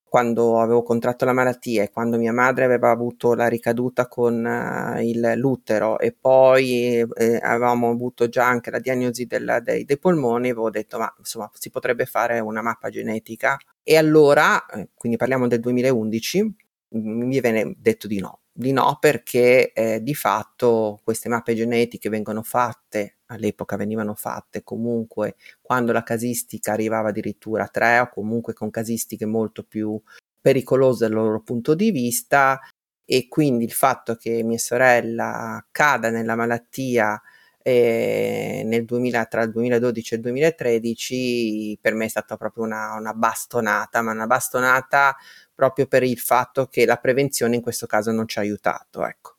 Quando 0.04 0.60
avevo 0.60 0.84
contratto 0.84 1.24
la 1.24 1.32
malattia 1.32 1.82
e 1.82 1.90
quando 1.90 2.18
mia 2.18 2.32
madre 2.32 2.66
aveva 2.66 2.90
avuto 2.90 3.34
la 3.34 3.48
ricaduta 3.48 4.06
con 4.06 4.44
uh, 4.44 5.00
il, 5.00 5.32
l'utero 5.34 5.98
e 5.98 6.12
poi 6.12 7.00
eh, 7.00 7.38
avevamo 7.42 7.90
avuto 7.90 8.28
già 8.28 8.46
anche 8.46 8.70
la 8.70 8.78
diagnosi 8.78 9.26
del, 9.26 9.58
dei, 9.64 9.84
dei, 9.84 9.98
polmoni, 9.98 10.50
avevo 10.50 10.70
detto 10.70 10.98
ma 10.98 11.12
insomma 11.18 11.50
si 11.52 11.70
potrebbe 11.70 12.06
fare 12.06 12.38
una 12.38 12.62
mappa 12.62 12.90
genetica 12.90 13.58
e 13.82 13.96
allora, 13.96 14.66
eh, 14.66 14.90
quindi 14.94 15.18
parliamo 15.18 15.48
del 15.48 15.58
2011, 15.58 16.56
mi 16.90 17.40
viene 17.40 17.74
detto 17.76 18.06
di 18.06 18.20
no 18.20 18.38
di 18.56 18.70
no 18.70 18.98
perché 19.00 19.72
eh, 19.72 20.00
di 20.00 20.14
fatto 20.14 21.00
queste 21.02 21.28
mappe 21.28 21.56
genetiche 21.56 22.08
vengono 22.08 22.42
fatte, 22.42 23.16
all'epoca 23.26 23.76
venivano 23.76 24.14
fatte 24.14 24.62
comunque 24.62 25.34
quando 25.60 25.90
la 25.90 26.04
casistica 26.04 26.72
arrivava 26.72 27.08
addirittura 27.08 27.64
a 27.64 27.68
tre 27.68 27.98
o 27.98 28.10
comunque 28.10 28.52
con 28.52 28.70
casistiche 28.70 29.26
molto 29.26 29.64
più 29.64 30.00
pericolose 30.40 31.06
dal 31.08 31.14
loro 31.16 31.40
punto 31.42 31.74
di 31.74 31.90
vista 31.90 32.60
e 33.04 33.26
quindi 33.28 33.64
il 33.64 33.72
fatto 33.72 34.14
che 34.14 34.42
mia 34.44 34.58
sorella 34.58 35.66
cada 35.72 36.10
nella 36.10 36.36
malattia 36.36 37.20
eh, 37.66 38.60
nel 38.66 38.84
2000, 38.84 39.24
tra 39.24 39.42
il 39.42 39.50
2012 39.50 40.12
e 40.12 40.16
il 40.18 40.22
2013 40.22 41.78
per 41.80 41.94
me 41.94 42.04
è 42.04 42.08
stata 42.08 42.36
proprio 42.36 42.64
una, 42.64 42.92
una 42.92 43.14
bastonata, 43.14 44.02
ma 44.02 44.12
una 44.12 44.26
bastonata 44.26 45.16
proprio 45.54 45.86
per 45.86 46.02
il 46.02 46.18
fatto 46.18 46.66
che 46.66 46.84
la 46.84 46.96
prevenzione 46.96 47.54
in 47.56 47.62
questo 47.62 47.86
caso 47.86 48.12
non 48.12 48.28
ci 48.28 48.38
ha 48.38 48.42
aiutato. 48.42 49.06
Ecco. 49.06 49.36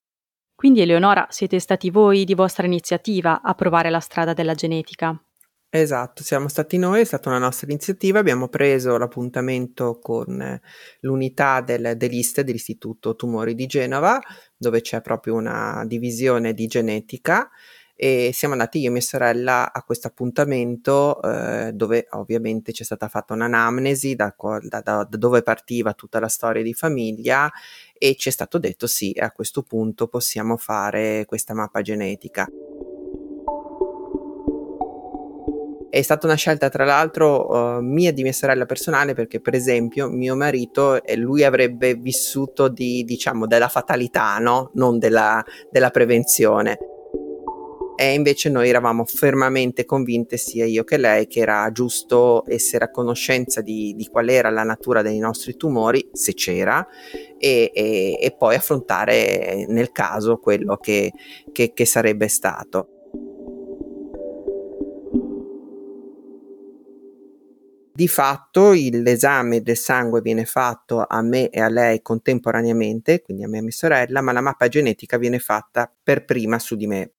Quindi 0.55 0.81
Eleonora, 0.81 1.27
siete 1.29 1.59
stati 1.59 1.91
voi 1.91 2.25
di 2.25 2.33
vostra 2.33 2.65
iniziativa 2.65 3.41
a 3.43 3.53
provare 3.53 3.91
la 3.91 3.99
strada 3.99 4.33
della 4.33 4.55
genetica? 4.55 5.15
Esatto, 5.69 6.23
siamo 6.23 6.47
stati 6.47 6.77
noi, 6.77 7.01
è 7.01 7.03
stata 7.03 7.29
una 7.29 7.37
nostra 7.37 7.67
iniziativa, 7.67 8.17
abbiamo 8.17 8.47
preso 8.47 8.97
l'appuntamento 8.97 9.99
con 9.99 10.59
l'unità 11.01 11.61
del, 11.61 11.93
dell'ISTE, 11.95 12.43
dell'Istituto 12.43 13.15
Tumori 13.15 13.53
di 13.53 13.67
Genova, 13.67 14.19
dove 14.57 14.81
c'è 14.81 15.01
proprio 15.01 15.35
una 15.35 15.83
divisione 15.85 16.53
di 16.53 16.65
genetica 16.65 17.51
e 17.97 18.31
siamo 18.33 18.53
andati 18.53 18.79
io 18.79 18.89
e 18.89 18.91
mia 18.91 19.01
sorella 19.01 19.71
a 19.71 19.81
questo 19.83 20.07
appuntamento 20.07 21.21
eh, 21.21 21.71
dove 21.73 22.07
ovviamente 22.11 22.73
c'è 22.73 22.83
stata 22.83 23.07
fatta 23.07 23.33
un'anamnesi 23.33 24.15
da, 24.15 24.35
da, 24.61 24.81
da, 24.81 25.07
dove 25.09 25.41
partiva 25.43 25.93
tutta 25.93 26.19
la 26.19 26.27
storia 26.27 26.61
di 26.61 26.73
famiglia 26.73 27.49
e 27.97 28.15
ci 28.15 28.27
è 28.27 28.31
stato 28.33 28.57
detto 28.57 28.85
sì, 28.85 29.15
a 29.17 29.31
questo 29.31 29.61
punto 29.61 30.07
possiamo 30.07 30.57
fare 30.57 31.23
questa 31.25 31.53
mappa 31.53 31.81
genetica. 31.81 32.45
È 35.89 36.01
stata 36.01 36.25
una 36.25 36.35
scelta, 36.35 36.67
tra 36.67 36.83
l'altro, 36.83 37.77
uh, 37.77 37.81
mia 37.81 38.09
e 38.09 38.13
di 38.13 38.21
mia 38.21 38.33
sorella 38.33 38.65
personale, 38.65 39.13
perché, 39.13 39.39
per 39.39 39.53
esempio, 39.53 40.09
mio 40.09 40.35
marito, 40.35 41.01
eh, 41.01 41.15
lui 41.15 41.45
avrebbe 41.45 41.93
vissuto 41.93 42.67
di, 42.67 43.05
diciamo, 43.05 43.47
della 43.47 43.69
fatalità, 43.69 44.37
no? 44.39 44.71
Non 44.73 44.99
della, 44.99 45.41
della 45.71 45.91
prevenzione 45.91 46.94
e 47.95 48.13
invece 48.13 48.49
noi 48.49 48.67
eravamo 48.67 49.05
fermamente 49.05 49.85
convinte 49.85 50.37
sia 50.37 50.65
io 50.65 50.83
che 50.83 50.97
lei 50.97 51.27
che 51.27 51.39
era 51.39 51.71
giusto 51.71 52.43
essere 52.47 52.85
a 52.85 52.91
conoscenza 52.91 53.61
di, 53.61 53.93
di 53.95 54.07
qual 54.07 54.29
era 54.29 54.49
la 54.49 54.63
natura 54.63 55.01
dei 55.01 55.17
nostri 55.19 55.55
tumori, 55.55 56.09
se 56.11 56.33
c'era, 56.33 56.85
e, 57.37 57.71
e, 57.73 58.17
e 58.19 58.35
poi 58.37 58.55
affrontare 58.55 59.65
nel 59.69 59.91
caso 59.91 60.37
quello 60.37 60.77
che, 60.77 61.13
che, 61.51 61.71
che 61.73 61.85
sarebbe 61.85 62.27
stato. 62.27 62.89
Di 67.93 68.09
fatto 68.09 68.71
l'esame 68.73 69.61
del 69.61 69.77
sangue 69.77 70.19
viene 70.19 70.43
fatto 70.43 71.05
a 71.07 71.21
me 71.21 71.49
e 71.49 71.61
a 71.61 71.69
lei 71.69 72.01
contemporaneamente, 72.01 73.21
quindi 73.21 73.45
a 73.45 73.47
me 73.47 73.55
e 73.55 73.59
a 73.59 73.63
mia 73.63 73.71
sorella, 73.71 74.19
ma 74.19 74.33
la 74.33 74.41
mappa 74.41 74.67
genetica 74.67 75.17
viene 75.17 75.39
fatta 75.39 75.89
per 76.03 76.25
prima 76.25 76.59
su 76.59 76.75
di 76.75 76.87
me. 76.87 77.11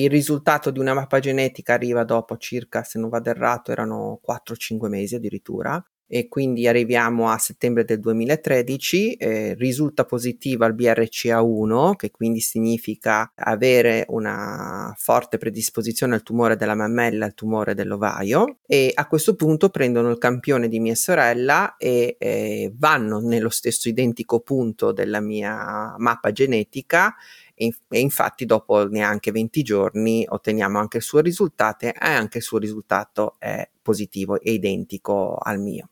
Il 0.00 0.10
risultato 0.10 0.70
di 0.70 0.78
una 0.78 0.94
mappa 0.94 1.18
genetica 1.18 1.74
arriva 1.74 2.04
dopo 2.04 2.38
circa, 2.38 2.82
se 2.82 2.98
non 2.98 3.10
vado 3.10 3.28
errato, 3.28 3.72
erano 3.72 4.20
4-5 4.26 4.88
mesi 4.88 5.14
addirittura 5.14 5.84
e 6.14 6.28
quindi 6.28 6.68
arriviamo 6.68 7.30
a 7.30 7.38
settembre 7.38 7.86
del 7.86 7.98
2013, 7.98 9.14
eh, 9.14 9.54
risulta 9.54 10.04
positiva 10.04 10.66
il 10.66 10.74
BRCA1, 10.74 11.96
che 11.96 12.10
quindi 12.10 12.40
significa 12.40 13.32
avere 13.34 14.04
una 14.08 14.94
forte 14.98 15.38
predisposizione 15.38 16.14
al 16.14 16.22
tumore 16.22 16.56
della 16.56 16.74
mammella, 16.74 17.24
al 17.24 17.32
tumore 17.32 17.72
dell'ovaio 17.74 18.58
e 18.66 18.92
a 18.94 19.06
questo 19.06 19.36
punto 19.36 19.70
prendono 19.70 20.10
il 20.10 20.18
campione 20.18 20.68
di 20.68 20.80
mia 20.80 20.94
sorella 20.94 21.76
e 21.78 22.16
eh, 22.18 22.70
vanno 22.76 23.20
nello 23.20 23.48
stesso 23.48 23.88
identico 23.88 24.40
punto 24.40 24.92
della 24.92 25.20
mia 25.20 25.94
mappa 25.96 26.30
genetica 26.30 27.14
e, 27.62 27.74
e 27.88 28.00
infatti 28.00 28.44
dopo 28.44 28.88
neanche 28.88 29.30
20 29.30 29.62
giorni 29.62 30.26
otteniamo 30.28 30.78
anche 30.78 30.96
il 30.96 31.02
suo 31.02 31.20
risultato 31.20 31.86
e 31.86 31.94
anche 31.96 32.38
il 32.38 32.44
suo 32.44 32.58
risultato 32.58 33.36
è 33.38 33.68
positivo, 33.80 34.40
è 34.40 34.50
identico 34.50 35.36
al 35.36 35.60
mio. 35.60 35.88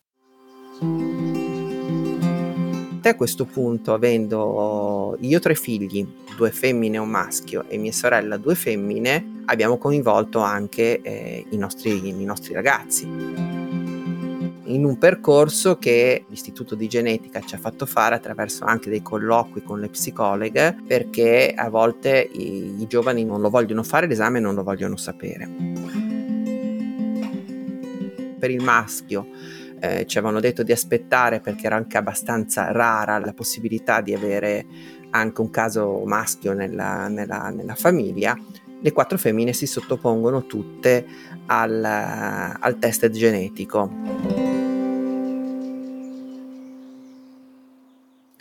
A 3.03 3.15
questo 3.17 3.45
punto, 3.45 3.93
avendo 3.93 5.17
io 5.21 5.39
tre 5.41 5.55
figli, 5.55 6.07
due 6.37 6.51
femmine 6.51 6.97
e 6.97 7.01
un 7.01 7.09
maschio, 7.09 7.65
e 7.69 7.77
mia 7.77 7.93
sorella 7.93 8.37
due 8.37 8.55
femmine, 8.55 9.43
abbiamo 9.47 9.79
coinvolto 9.79 10.41
anche 10.41 11.01
eh, 11.01 11.45
i, 11.51 11.57
nostri, 11.57 12.09
i 12.09 12.25
nostri 12.25 12.53
ragazzi 12.53 13.60
in 14.75 14.85
un 14.85 14.99
percorso 14.99 15.77
che 15.79 16.25
l'Istituto 16.29 16.75
di 16.75 16.89
Genetica 16.89 17.41
ci 17.41 17.55
ha 17.55 17.59
fatto 17.59 17.87
fare 17.87 18.15
attraverso 18.15 18.65
anche 18.65 18.91
dei 18.91 19.03
colloqui 19.03 19.63
con 19.63 19.81
le 19.81 19.89
psicologhe 19.89 20.77
perché 20.87 21.53
a 21.55 21.69
volte 21.69 22.29
i, 22.33 22.81
i 22.81 22.87
giovani 22.87 23.25
non 23.25 23.41
lo 23.41 23.51
vogliono 23.51 23.83
fare 23.83 24.07
l'esame 24.07 24.39
e 24.39 24.41
non 24.41 24.55
lo 24.55 24.63
vogliono 24.63 24.97
sapere. 24.97 25.49
Per 28.39 28.51
il 28.51 28.63
maschio 28.63 29.27
eh, 29.81 30.07
ci 30.07 30.19
avevano 30.19 30.41
detto 30.41 30.63
di 30.63 30.73
aspettare 30.73 31.41
perché 31.41 31.67
era 31.67 31.77
anche 31.77 31.97
abbastanza 31.97 32.71
rara 32.73 33.19
la 33.19 33.33
possibilità 33.33 34.01
di 34.01 34.15
avere 34.15 34.67
anche 35.11 35.41
un 35.41 35.51
caso 35.51 36.03
maschio 36.05 36.53
nella, 36.53 37.09
nella, 37.09 37.51
nella 37.51 37.75
famiglia 37.75 38.37
le 38.83 38.93
quattro 38.93 39.19
femmine 39.19 39.53
si 39.53 39.67
sottopongono 39.67 40.47
tutte 40.47 41.05
al, 41.47 41.85
al 41.85 42.79
test 42.79 43.11
genetico. 43.11 44.60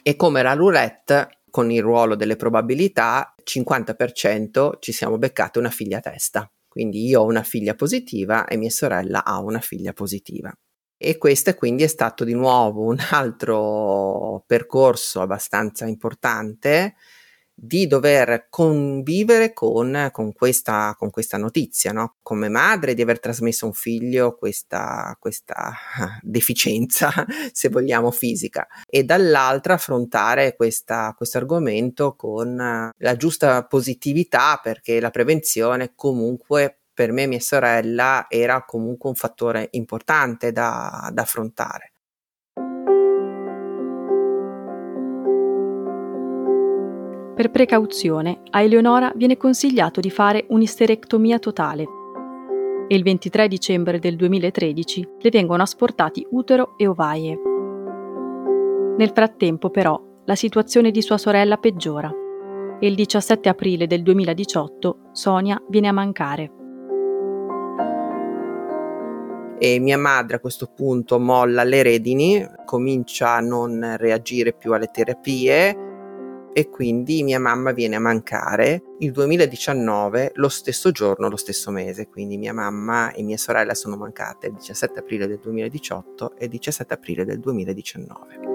E 0.09 0.15
come 0.15 0.41
la 0.41 0.53
roulette, 0.53 1.41
con 1.51 1.69
il 1.69 1.83
ruolo 1.83 2.15
delle 2.15 2.35
probabilità, 2.35 3.35
50% 3.43 4.77
ci 4.79 4.91
siamo 4.91 5.19
beccate 5.19 5.59
una 5.59 5.69
figlia 5.69 5.99
testa. 5.99 6.51
Quindi 6.67 7.05
io 7.05 7.21
ho 7.21 7.25
una 7.25 7.43
figlia 7.43 7.75
positiva 7.75 8.47
e 8.47 8.57
mia 8.57 8.71
sorella 8.71 9.23
ha 9.23 9.39
una 9.39 9.59
figlia 9.59 9.93
positiva. 9.93 10.51
E 10.97 11.19
questo 11.19 11.53
quindi 11.53 11.83
è 11.83 11.87
stato 11.87 12.23
di 12.23 12.33
nuovo 12.33 12.85
un 12.85 12.97
altro 13.11 14.43
percorso 14.47 15.21
abbastanza 15.21 15.85
importante 15.85 16.95
di 17.61 17.87
dover 17.87 18.47
convivere 18.49 19.53
con, 19.53 20.09
con, 20.11 20.33
questa, 20.33 20.95
con 20.97 21.09
questa, 21.09 21.37
notizia, 21.37 21.91
no? 21.91 22.15
come 22.21 22.47
madre 22.47 22.93
di 22.93 23.01
aver 23.01 23.19
trasmesso 23.19 23.65
a 23.65 23.67
un 23.69 23.73
figlio 23.73 24.35
questa, 24.35 25.15
questa 25.19 25.73
deficienza, 26.21 27.11
se 27.51 27.69
vogliamo, 27.69 28.11
fisica, 28.11 28.67
e 28.87 29.03
dall'altra 29.03 29.73
affrontare 29.73 30.55
questo 30.55 31.13
argomento 31.33 32.15
con 32.15 32.55
la 32.95 33.15
giusta 33.15 33.65
positività 33.65 34.59
perché 34.61 34.99
la 34.99 35.09
prevenzione 35.09 35.93
comunque 35.95 36.79
per 36.99 37.11
me 37.11 37.23
e 37.23 37.27
mia 37.27 37.39
sorella 37.39 38.25
era 38.27 38.65
comunque 38.65 39.09
un 39.09 39.15
fattore 39.15 39.69
importante 39.71 40.51
da, 40.51 41.09
da 41.13 41.21
affrontare. 41.21 41.88
Per 47.39 47.51
precauzione, 47.51 48.41
a 48.49 48.61
Eleonora 48.63 49.13
viene 49.15 49.37
consigliato 49.37 50.01
di 50.01 50.09
fare 50.09 50.43
un'isterectomia 50.49 51.39
totale 51.39 51.85
e 52.85 52.93
il 52.93 53.01
23 53.01 53.47
dicembre 53.47 53.97
del 53.97 54.17
2013 54.17 55.07
le 55.21 55.29
vengono 55.29 55.63
asportati 55.63 56.27
utero 56.31 56.73
e 56.75 56.85
ovaie. 56.85 57.39
Nel 58.97 59.11
frattempo, 59.13 59.69
però, 59.69 59.97
la 60.25 60.35
situazione 60.35 60.91
di 60.91 61.01
sua 61.01 61.17
sorella 61.17 61.55
peggiora 61.55 62.11
e 62.77 62.85
il 62.85 62.95
17 62.95 63.47
aprile 63.47 63.87
del 63.87 64.03
2018 64.03 64.97
Sonia 65.13 65.63
viene 65.69 65.87
a 65.87 65.93
mancare. 65.93 66.51
E 69.59 69.79
mia 69.79 69.97
madre 69.97 70.35
a 70.35 70.39
questo 70.41 70.69
punto 70.75 71.17
molla 71.19 71.63
le 71.63 71.83
redini, 71.83 72.45
comincia 72.65 73.35
a 73.35 73.39
non 73.39 73.95
reagire 73.97 74.51
più 74.51 74.73
alle 74.73 74.89
terapie 74.91 75.87
e 76.53 76.69
quindi 76.69 77.23
mia 77.23 77.39
mamma 77.39 77.71
viene 77.71 77.95
a 77.95 77.99
mancare 77.99 78.83
il 78.99 79.11
2019, 79.11 80.31
lo 80.35 80.49
stesso 80.49 80.91
giorno, 80.91 81.29
lo 81.29 81.37
stesso 81.37 81.71
mese. 81.71 82.07
Quindi 82.07 82.37
mia 82.37 82.53
mamma 82.53 83.11
e 83.11 83.23
mia 83.23 83.37
sorella 83.37 83.73
sono 83.73 83.95
mancate 83.95 84.47
il 84.47 84.53
17 84.53 84.99
aprile 84.99 85.27
del 85.27 85.39
2018 85.39 86.35
e 86.37 86.45
il 86.45 86.51
17 86.51 86.93
aprile 86.93 87.25
del 87.25 87.39
2019. 87.39 88.49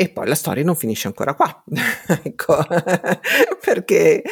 E 0.00 0.10
poi 0.10 0.28
la 0.28 0.36
storia 0.36 0.62
non 0.62 0.76
finisce 0.76 1.08
ancora 1.08 1.34
qua, 1.34 1.64
ecco, 2.22 2.56
perché 3.60 4.22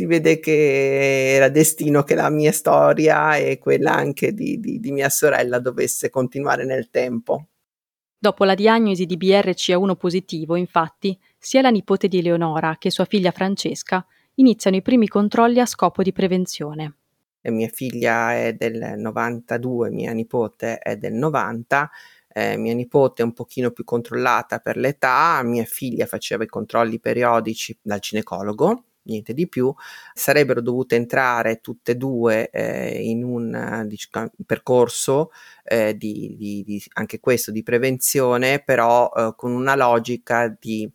si 0.00 0.06
vede 0.06 0.40
che 0.40 1.34
era 1.34 1.50
destino 1.50 2.02
che 2.04 2.14
la 2.14 2.30
mia 2.30 2.52
storia 2.52 3.36
e 3.36 3.58
quella 3.58 3.94
anche 3.94 4.32
di, 4.32 4.58
di, 4.58 4.80
di 4.80 4.92
mia 4.92 5.10
sorella 5.10 5.58
dovesse 5.58 6.08
continuare 6.08 6.64
nel 6.64 6.88
tempo. 6.88 7.48
Dopo 8.18 8.44
la 8.44 8.54
diagnosi 8.54 9.04
di 9.04 9.18
BRCA1 9.18 9.96
positivo, 9.96 10.56
infatti, 10.56 11.18
sia 11.36 11.60
la 11.60 11.68
nipote 11.68 12.08
di 12.08 12.18
Eleonora 12.18 12.76
che 12.78 12.90
sua 12.90 13.04
figlia 13.04 13.30
Francesca 13.30 14.02
iniziano 14.36 14.76
i 14.78 14.82
primi 14.82 15.06
controlli 15.06 15.60
a 15.60 15.66
scopo 15.66 16.02
di 16.02 16.12
prevenzione. 16.12 16.94
E 17.42 17.50
mia 17.50 17.68
figlia 17.68 18.34
è 18.34 18.54
del 18.54 18.94
92, 18.96 19.90
mia 19.90 20.12
nipote 20.12 20.78
è 20.78 20.96
del 20.96 21.12
90 21.12 21.90
eh, 22.32 22.56
mia 22.56 22.74
nipote 22.74 23.22
è 23.22 23.24
un 23.24 23.32
pochino 23.32 23.70
più 23.72 23.84
controllata 23.84 24.60
per 24.60 24.76
l'età, 24.76 25.40
mia 25.42 25.64
figlia 25.64 26.06
faceva 26.06 26.44
i 26.44 26.46
controlli 26.46 27.00
periodici 27.00 27.76
dal 27.82 27.98
ginecologo, 27.98 28.84
niente 29.02 29.34
di 29.34 29.48
più, 29.48 29.72
sarebbero 30.12 30.60
dovute 30.60 30.96
entrare 30.96 31.60
tutte 31.60 31.92
e 31.92 31.96
due 31.96 32.50
eh, 32.50 33.02
in 33.02 33.24
un 33.24 33.84
diciamo, 33.86 34.30
percorso 34.46 35.30
eh, 35.64 35.96
di, 35.96 36.36
di, 36.36 36.62
di, 36.64 36.82
anche 36.94 37.20
questo 37.20 37.50
di 37.50 37.62
prevenzione, 37.62 38.62
però 38.62 39.10
eh, 39.14 39.34
con 39.36 39.52
una 39.52 39.74
logica 39.74 40.48
di 40.48 40.90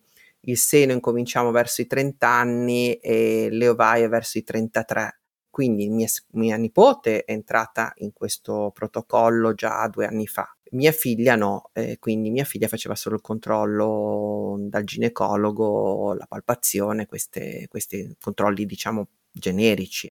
il 0.48 0.58
seno 0.58 0.94
incominciamo 0.94 1.52
verso 1.52 1.82
i 1.82 1.88
30 1.88 2.28
anni 2.28 2.94
e 2.96 3.50
le 3.52 3.68
ovaie 3.68 4.08
verso 4.08 4.38
i 4.38 4.44
33. 4.44 5.20
Quindi 5.50 5.90
mia, 5.90 6.08
mia 6.34 6.58
nipote 6.58 7.24
è 7.24 7.32
entrata 7.32 7.94
in 7.98 8.12
questo 8.14 8.72
protocollo 8.74 9.54
già 9.54 9.88
due 9.88 10.06
anni 10.06 10.28
fa. 10.28 10.55
Mia 10.72 10.92
figlia 10.92 11.36
no, 11.36 11.70
eh, 11.74 11.98
quindi 12.00 12.32
mia 12.32 12.44
figlia 12.44 12.68
faceva 12.68 12.96
solo 12.96 13.16
il 13.16 13.22
controllo 13.22 14.58
dal 14.62 14.84
ginecologo, 14.84 16.16
la 16.16 16.26
palpazione, 16.28 17.06
questi 17.08 17.68
controlli 18.20 18.66
diciamo 18.66 19.08
generici. 19.32 20.10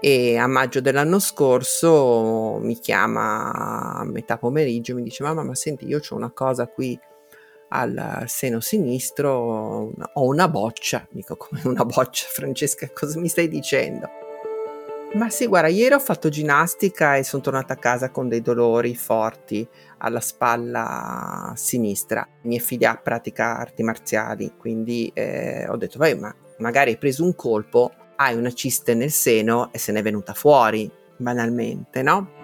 E 0.00 0.36
a 0.36 0.46
maggio 0.48 0.80
dell'anno 0.80 1.20
scorso 1.20 2.58
mi 2.60 2.76
chiama 2.76 3.52
a 4.00 4.04
metà 4.04 4.36
pomeriggio 4.36 4.92
e 4.92 4.94
mi 4.96 5.02
dice 5.02 5.22
mamma 5.22 5.44
ma 5.44 5.54
senti 5.54 5.86
io 5.86 6.00
ho 6.08 6.16
una 6.16 6.32
cosa 6.32 6.66
qui 6.66 6.98
al 7.68 8.24
seno 8.26 8.58
sinistro 8.60 9.92
ho 10.12 10.24
una 10.26 10.48
boccia. 10.48 11.06
Dico 11.10 11.36
come 11.36 11.60
una 11.64 11.84
boccia, 11.84 12.26
Francesca, 12.26 12.90
cosa 12.92 13.20
mi 13.20 13.28
stai 13.28 13.48
dicendo? 13.48 14.21
Ma 15.14 15.28
sì, 15.28 15.46
guarda, 15.46 15.68
ieri 15.68 15.92
ho 15.92 15.98
fatto 15.98 16.30
ginnastica 16.30 17.16
e 17.16 17.22
sono 17.22 17.42
tornata 17.42 17.74
a 17.74 17.76
casa 17.76 18.10
con 18.10 18.28
dei 18.28 18.40
dolori 18.40 18.96
forti 18.96 19.66
alla 19.98 20.20
spalla 20.20 21.52
sinistra. 21.54 22.26
Mia 22.44 22.60
figlia 22.60 22.96
pratica 22.96 23.58
arti 23.58 23.82
marziali, 23.82 24.54
quindi 24.56 25.10
eh, 25.12 25.68
ho 25.68 25.76
detto, 25.76 25.98
vai, 25.98 26.18
ma 26.18 26.34
magari 26.58 26.92
hai 26.92 26.96
preso 26.96 27.24
un 27.24 27.34
colpo, 27.34 27.92
hai 28.16 28.36
una 28.36 28.52
ciste 28.52 28.94
nel 28.94 29.10
seno 29.10 29.70
e 29.70 29.78
se 29.78 29.92
n'è 29.92 30.00
venuta 30.00 30.32
fuori, 30.32 30.90
banalmente, 31.18 32.02
no? 32.02 32.41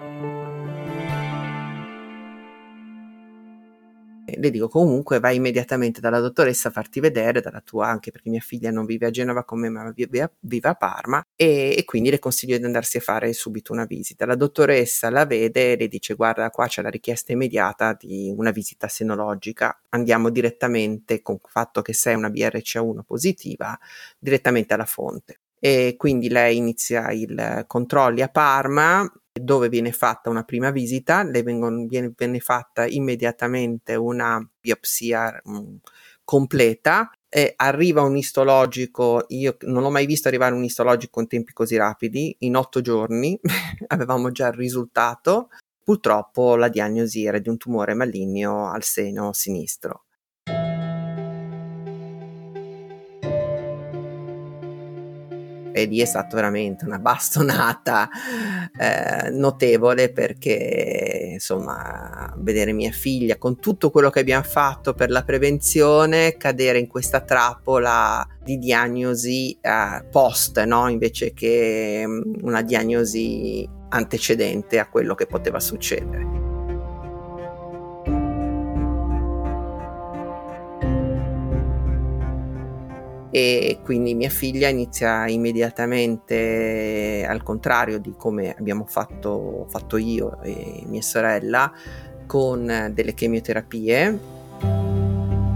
Le 4.37 4.49
dico 4.49 4.67
comunque 4.67 5.19
vai 5.19 5.35
immediatamente 5.35 5.99
dalla 5.99 6.19
dottoressa 6.19 6.69
a 6.69 6.71
farti 6.71 6.99
vedere, 6.99 7.41
dalla 7.41 7.61
tua 7.61 7.87
anche 7.87 8.11
perché 8.11 8.29
mia 8.29 8.39
figlia 8.39 8.71
non 8.71 8.85
vive 8.85 9.07
a 9.07 9.09
Genova 9.09 9.43
con 9.43 9.59
me 9.59 9.69
ma 9.69 9.91
vive, 9.91 10.33
vive 10.39 10.69
a 10.69 10.75
Parma 10.75 11.23
e, 11.35 11.75
e, 11.77 11.85
quindi 11.85 12.09
le 12.09 12.19
consiglio 12.19 12.57
di 12.57 12.63
andarsi 12.63 12.97
a 12.97 13.01
fare 13.01 13.31
subito 13.33 13.73
una 13.73 13.85
visita. 13.85 14.25
La 14.25 14.35
dottoressa 14.35 15.09
la 15.09 15.25
vede 15.25 15.73
e 15.73 15.77
le 15.77 15.87
dice 15.87 16.13
guarda 16.13 16.49
qua 16.49 16.67
c'è 16.67 16.81
la 16.81 16.89
richiesta 16.89 17.31
immediata 17.31 17.95
di 17.99 18.33
una 18.35 18.51
visita 18.51 18.87
senologica, 18.87 19.81
andiamo 19.89 20.29
direttamente 20.29 21.21
con 21.21 21.35
il 21.35 21.49
fatto 21.49 21.81
che 21.81 21.93
sei 21.93 22.15
una 22.15 22.29
BRCA1 22.29 23.01
positiva 23.05 23.77
direttamente 24.17 24.73
alla 24.73 24.85
fonte 24.85 25.39
e 25.59 25.95
quindi 25.97 26.29
lei 26.29 26.57
inizia 26.57 27.11
i 27.11 27.27
controlli 27.67 28.21
a 28.21 28.29
Parma 28.29 29.09
dove 29.43 29.69
viene 29.69 29.91
fatta 29.91 30.29
una 30.29 30.43
prima 30.43 30.71
visita, 30.71 31.23
le 31.23 31.43
vengono, 31.43 31.85
viene, 31.87 32.13
viene 32.15 32.39
fatta 32.39 32.85
immediatamente 32.85 33.95
una 33.95 34.45
biopsia 34.59 35.41
mh, 35.43 35.57
mm, 35.57 35.75
completa 36.23 37.11
e 37.27 37.53
arriva 37.55 38.01
un 38.01 38.17
istologico, 38.17 39.25
io 39.29 39.57
non 39.61 39.83
ho 39.83 39.89
mai 39.91 40.05
visto 40.05 40.27
arrivare 40.27 40.55
un 40.55 40.63
istologico 40.63 41.19
in 41.21 41.27
tempi 41.27 41.53
così 41.53 41.75
rapidi, 41.77 42.35
in 42.39 42.55
otto 42.55 42.81
giorni 42.81 43.39
avevamo 43.87 44.31
già 44.31 44.47
il 44.47 44.53
risultato, 44.53 45.49
purtroppo 45.83 46.55
la 46.55 46.69
diagnosi 46.69 47.25
era 47.25 47.39
di 47.39 47.49
un 47.49 47.57
tumore 47.57 47.93
maligno 47.93 48.71
al 48.71 48.83
seno 48.83 49.33
sinistro. 49.33 50.05
E 55.81 55.85
lì 55.85 55.99
è 55.99 56.05
stata 56.05 56.35
veramente 56.35 56.85
una 56.85 56.99
bastonata 56.99 58.09
eh, 58.77 59.29
notevole 59.31 60.11
perché 60.11 61.31
insomma 61.33 62.33
vedere 62.37 62.73
mia 62.73 62.91
figlia 62.91 63.37
con 63.37 63.59
tutto 63.59 63.89
quello 63.89 64.09
che 64.09 64.19
abbiamo 64.19 64.43
fatto 64.43 64.93
per 64.93 65.09
la 65.09 65.23
prevenzione 65.23 66.37
cadere 66.37 66.79
in 66.79 66.87
questa 66.87 67.21
trappola 67.21 68.27
di 68.43 68.57
diagnosi 68.57 69.57
eh, 69.61 70.05
post 70.09 70.63
no? 70.63 70.89
invece 70.89 71.33
che 71.33 72.03
mm, 72.05 72.21
una 72.41 72.61
diagnosi 72.61 73.67
antecedente 73.89 74.79
a 74.79 74.87
quello 74.87 75.15
che 75.15 75.25
poteva 75.25 75.59
succedere. 75.59 76.38
E 83.31 83.79
quindi 83.83 84.15
mia 84.15 84.29
figlia 84.29 84.69
inizia 84.69 85.27
immediatamente 85.27 87.25
al 87.27 87.43
contrario 87.43 87.99
di 87.99 88.13
come 88.17 88.55
abbiamo 88.57 88.85
fatto, 88.87 89.65
fatto 89.69 89.97
io 89.97 90.41
e 90.41 90.83
mia 90.87 91.01
sorella 91.01 91.71
con 92.25 92.91
delle 92.93 93.13
chemioterapie 93.13 94.19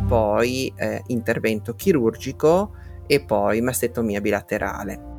poi 0.08 0.72
eh, 0.76 1.02
intervento 1.08 1.74
chirurgico 1.74 2.72
e 3.08 3.24
poi 3.24 3.62
mastettomia 3.62 4.22
bilaterale 4.22 5.12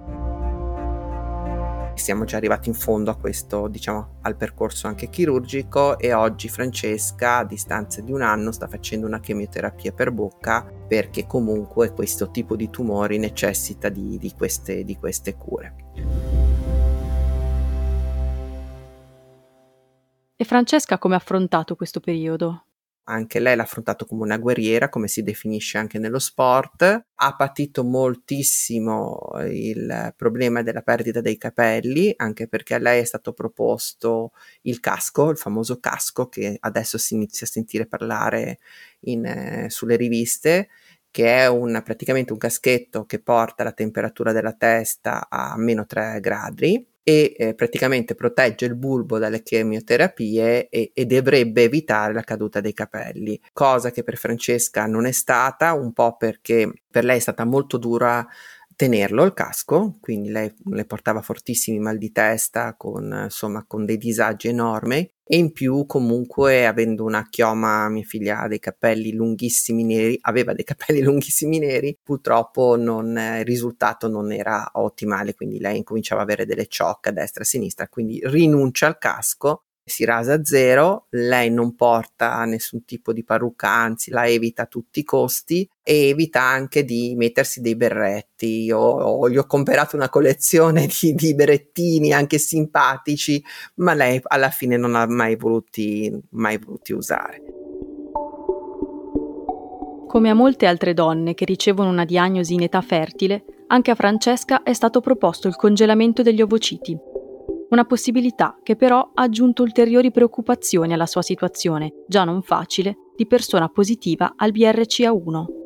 siamo 2.03 2.25
già 2.25 2.37
arrivati 2.37 2.69
in 2.69 2.75
fondo 2.75 3.11
a 3.11 3.17
questo, 3.17 3.69
diciamo, 3.69 4.19
al 4.23 4.37
percorso 4.37 4.87
anche 4.87 5.09
chirurgico 5.09 5.99
e 5.99 6.13
oggi 6.13 6.49
Francesca 6.49 7.39
a 7.39 7.45
distanza 7.45 8.01
di 8.01 8.13
un 8.13 8.23
anno 8.23 8.53
sta 8.53 8.67
facendo 8.67 9.07
una 9.07 9.21
chemioterapia 9.21 9.93
per 9.93 10.11
bocca 10.11 10.65
perché 10.65 11.27
comunque 11.27 11.93
questo 11.93 12.31
tipo 12.31 12.57
di 12.57 12.71
tumori 12.71 13.19
necessita 13.19 13.89
di, 13.89 14.19
di, 14.19 14.33
queste, 14.37 14.85
di 14.85 14.97
queste 14.97 15.37
cure. 15.37 15.75
E 20.37 20.45
Francesca 20.45 20.99
come 20.99 21.15
ha 21.15 21.19
affrontato 21.19 21.77
questo 21.77 22.01
periodo? 22.01 22.67
Anche 23.05 23.39
lei 23.39 23.57
l'ha 23.57 23.63
affrontato 23.63 24.07
come 24.07 24.23
una 24.23 24.39
guerriera, 24.39 24.89
come 24.89 25.09
si 25.09 25.23
definisce 25.23 25.79
anche 25.79 25.99
nello 25.99 26.19
sport, 26.19 26.83
ha 27.15 27.37
patito 27.37 27.85
moltissimo 27.85 29.33
il 29.47 30.13
problema 30.17 30.63
della 30.63 30.83
perdita 30.83 31.21
dei 31.21 31.37
capelli, 31.37 32.13
anche 32.17 32.49
perché 32.49 32.75
a 32.75 32.79
lei 32.79 33.01
è 33.01 33.05
stato 33.05 33.33
proposto 33.33 34.33
il 34.63 34.81
casco, 34.81 35.31
il 35.31 35.37
famoso 35.37 35.79
casco 35.81 36.29
che 36.29 36.57
adesso 36.61 36.99
si 36.99 37.15
inizia 37.15 37.47
a 37.47 37.51
sentire 37.51 37.87
parlare 37.87 38.59
in, 39.01 39.25
eh, 39.27 39.67
sulle 39.71 39.97
riviste, 39.97 40.69
che 41.11 41.27
è 41.43 41.47
un, 41.49 41.81
praticamente 41.85 42.33
un 42.33 42.39
caschetto 42.39 43.05
che 43.07 43.21
porta 43.21 43.65
la 43.65 43.73
temperatura 43.73 44.33
della 44.33 44.55
testa 44.55 45.29
a 45.29 45.57
meno 45.57 45.87
3 45.87 46.19
gradi 46.21 46.85
e 47.05 47.35
eh, 47.37 47.55
praticamente 47.55 48.15
protegge 48.15 48.65
il 48.65 48.75
bulbo 48.75 49.19
dalle 49.19 49.43
chemioterapie 49.43 50.69
e, 50.71 50.91
e, 50.95 51.05
dovrebbe 51.05 51.65
evitare 51.65 52.15
la 52.15 52.23
caduta 52.23 52.61
dei 52.61 52.73
capelli, 52.73 53.39
cosa 53.53 53.91
che 53.91 54.03
per 54.03 54.17
Francesca 54.17 54.87
non 54.87 55.05
è 55.05 55.13
stata, 55.13 55.75
un 55.75 55.93
po' 55.93 56.17
perché 56.17 56.73
per 56.91 57.05
lei 57.05 57.19
è 57.19 57.21
stata 57.21 57.45
molto 57.45 57.77
dura 57.77 58.27
tenerlo 58.75 59.23
il 59.25 59.35
casco, 59.35 59.99
quindi 60.01 60.31
lei 60.31 60.53
le 60.71 60.85
portava 60.87 61.21
fortissimi 61.21 61.79
mal 61.79 61.99
di 61.99 62.11
testa 62.11 62.75
con, 62.75 63.23
insomma, 63.25 63.65
con 63.67 63.85
dei 63.85 63.99
disagi 63.99 64.49
enormi 64.49 65.14
e 65.27 65.37
in 65.39 65.53
più 65.53 65.87
comunque 65.87 66.67
avendo 66.67 67.05
una 67.05 67.27
chioma 67.29 67.89
mia 67.89 68.05
figlia 68.05 68.41
ha 68.41 68.49
dei 68.49 68.59
capelli 68.59 69.13
lunghissimi 69.13 69.83
neri 69.83 70.19
aveva 70.21 70.53
dei 70.53 70.65
capelli 70.65 71.01
lunghissimi 71.03 71.59
neri 71.59 71.99
purtroppo 72.03 72.77
non, 72.77 73.17
il 73.39 73.45
risultato 73.45 74.09
non 74.09 74.33
era 74.33 74.69
ottimale 74.75 75.35
quindi 75.35 75.59
lei 75.59 75.79
incominciava 75.79 76.23
ad 76.23 76.29
avere 76.29 76.47
delle 76.47 76.67
ciocche 76.67 77.09
a 77.09 77.13
destra 77.13 77.41
e 77.43 77.45
a 77.45 77.49
sinistra 77.49 77.89
quindi 77.89 78.21
rinuncia 78.25 78.87
al 78.87 78.99
casco 78.99 79.65
si 79.85 80.05
rasa 80.05 80.35
a 80.35 80.45
zero, 80.45 81.07
lei 81.11 81.51
non 81.51 81.75
porta 81.75 82.43
nessun 82.45 82.85
tipo 82.87 83.13
di 83.13 83.23
parrucca, 83.23 83.69
anzi 83.69 84.11
la 84.11 84.27
evita 84.27 84.63
a 84.63 84.67
tutti 84.67 85.01
i 85.01 85.05
costi 85.05 85.69
e 85.83 86.09
evita 86.09 86.41
anche 86.41 86.85
di 86.85 87.15
mettersi 87.17 87.61
dei 87.61 87.77
berretti. 87.77 88.63
Io, 88.63 88.99
io 88.99 89.29
gli 89.29 89.37
ho 89.37 89.47
comprato 89.47 89.97
una 89.97 90.09
collezione 90.09 90.89
di, 91.01 91.13
di, 91.15 91.35
berrettini 91.35 92.13
anche 92.13 92.39
simpatici, 92.39 93.45
ma 93.77 93.93
lei 93.93 94.19
alla 94.23 94.51
fine 94.51 94.79
non 94.79 94.95
ha 94.95 95.07
mai 95.07 95.37
voluti, 95.37 96.11
mai 96.31 96.57
voluti 96.59 96.93
usare. 96.95 97.43
Come 100.07 100.31
a 100.31 100.35
molte 100.35 100.67
altre 100.67 100.95
donne 100.95 101.35
che 101.35 101.45
ricevono 101.45 101.91
una 101.91 102.05
diagnosi 102.05 102.55
in 102.55 102.63
età 102.63 102.81
fertile, 102.81 103.45
anche 103.67 103.91
a 103.91 103.95
Francesca 103.95 104.63
è 104.63 104.73
stato 104.73 105.01
proposto 105.01 105.49
il 105.49 105.57
congelamento 105.57 106.23
degli 106.23 106.41
ovociti. 106.41 106.97
Una 107.75 107.87
possibilità 107.87 108.57
che 108.63 108.77
però 108.77 109.11
ha 109.15 109.23
aggiunto 109.23 109.65
ulteriori 109.65 110.13
preoccupazioni 110.13 110.93
alla 110.93 111.07
sua 111.07 111.23
situazione, 111.23 112.05
già 112.07 112.23
non 112.23 112.41
facile, 112.41 112.99
di 113.17 113.27
persona 113.27 113.69
positiva 113.69 114.35
al 114.37 114.53
BRCA1 114.53 115.64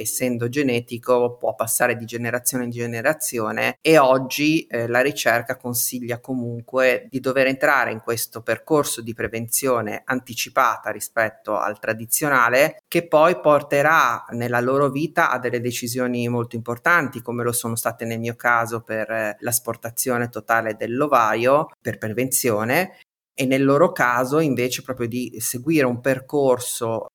essendo 0.00 0.48
genetico 0.48 1.36
può 1.36 1.54
passare 1.54 1.96
di 1.96 2.04
generazione 2.04 2.64
in 2.64 2.70
generazione 2.70 3.78
e 3.80 3.98
oggi 3.98 4.66
eh, 4.66 4.86
la 4.86 5.00
ricerca 5.00 5.56
consiglia 5.56 6.20
comunque 6.20 7.06
di 7.10 7.20
dover 7.20 7.46
entrare 7.46 7.92
in 7.92 8.00
questo 8.00 8.42
percorso 8.42 9.00
di 9.00 9.14
prevenzione 9.14 10.02
anticipata 10.04 10.90
rispetto 10.90 11.56
al 11.56 11.78
tradizionale 11.78 12.82
che 12.88 13.06
poi 13.06 13.38
porterà 13.40 14.24
nella 14.30 14.60
loro 14.60 14.90
vita 14.90 15.30
a 15.30 15.38
delle 15.38 15.60
decisioni 15.60 16.28
molto 16.28 16.56
importanti 16.56 17.22
come 17.22 17.42
lo 17.42 17.52
sono 17.52 17.76
state 17.76 18.04
nel 18.04 18.18
mio 18.18 18.34
caso 18.36 18.80
per 18.82 19.10
eh, 19.10 19.36
l'asportazione 19.40 20.28
totale 20.28 20.76
dell'ovaio 20.76 21.68
per 21.80 21.98
prevenzione 21.98 22.98
e 23.34 23.46
nel 23.46 23.64
loro 23.64 23.92
caso 23.92 24.38
invece 24.38 24.82
proprio 24.82 25.08
di 25.08 25.36
seguire 25.40 25.86
un 25.86 26.00
percorso 26.00 27.06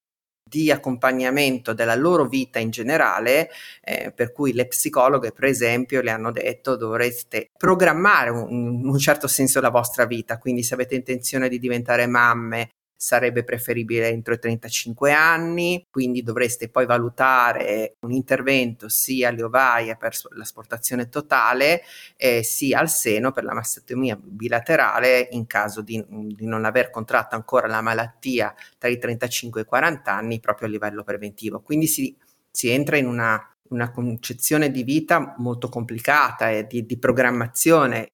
di 0.47 0.69
accompagnamento 0.71 1.73
della 1.73 1.95
loro 1.95 2.27
vita 2.27 2.59
in 2.59 2.69
generale, 2.69 3.49
eh, 3.81 4.11
per 4.15 4.31
cui 4.31 4.53
le 4.53 4.67
psicologhe, 4.67 5.31
per 5.31 5.45
esempio, 5.45 6.01
le 6.01 6.11
hanno 6.11 6.31
detto 6.31 6.75
dovreste 6.75 7.49
programmare 7.57 8.29
un, 8.29 8.49
in 8.51 8.87
un 8.87 8.99
certo 8.99 9.27
senso 9.27 9.59
la 9.59 9.69
vostra 9.69 10.05
vita, 10.05 10.37
quindi 10.37 10.61
se 10.61 10.75
avete 10.75 10.93
intenzione 10.93 11.49
di 11.49 11.57
diventare 11.57 12.05
mamme 12.05 12.69
sarebbe 12.95 13.43
preferibile 13.43 14.09
entro 14.09 14.33
i 14.33 14.39
35 14.39 15.11
anni, 15.11 15.85
quindi 15.89 16.23
dovreste 16.23 16.69
poi 16.69 16.85
valutare 16.85 17.95
un 18.01 18.11
intervento 18.11 18.89
sia 18.89 19.29
alle 19.29 19.43
ovaie 19.43 19.95
per 19.97 20.17
l'asportazione 20.31 21.09
totale 21.09 21.81
eh, 22.15 22.43
sia 22.43 22.79
al 22.79 22.89
seno 22.89 23.31
per 23.31 23.43
la 23.43 23.53
mastektomia 23.53 24.17
bilaterale 24.21 25.27
in 25.31 25.45
caso 25.45 25.81
di, 25.81 26.03
di, 26.07 26.45
non 26.45 26.65
aver 26.65 26.89
contratto 26.89 27.35
ancora 27.35 27.67
la 27.67 27.81
malattia 27.81 28.53
tra 28.77 28.89
i 28.89 28.97
35 28.97 29.61
e 29.61 29.63
i 29.63 29.67
40 29.67 30.11
anni 30.11 30.39
proprio 30.39 30.67
a 30.67 30.71
livello 30.71 31.03
preventivo. 31.03 31.61
Quindi 31.61 31.87
si, 31.87 32.15
si 32.49 32.69
entra 32.69 32.97
in 32.97 33.07
una, 33.07 33.41
una, 33.69 33.91
concezione 33.91 34.71
di 34.71 34.83
vita 34.83 35.35
molto 35.37 35.69
complicata 35.69 36.49
e 36.49 36.65
di, 36.65 36.85
di 36.85 36.97
programmazione 36.97 38.09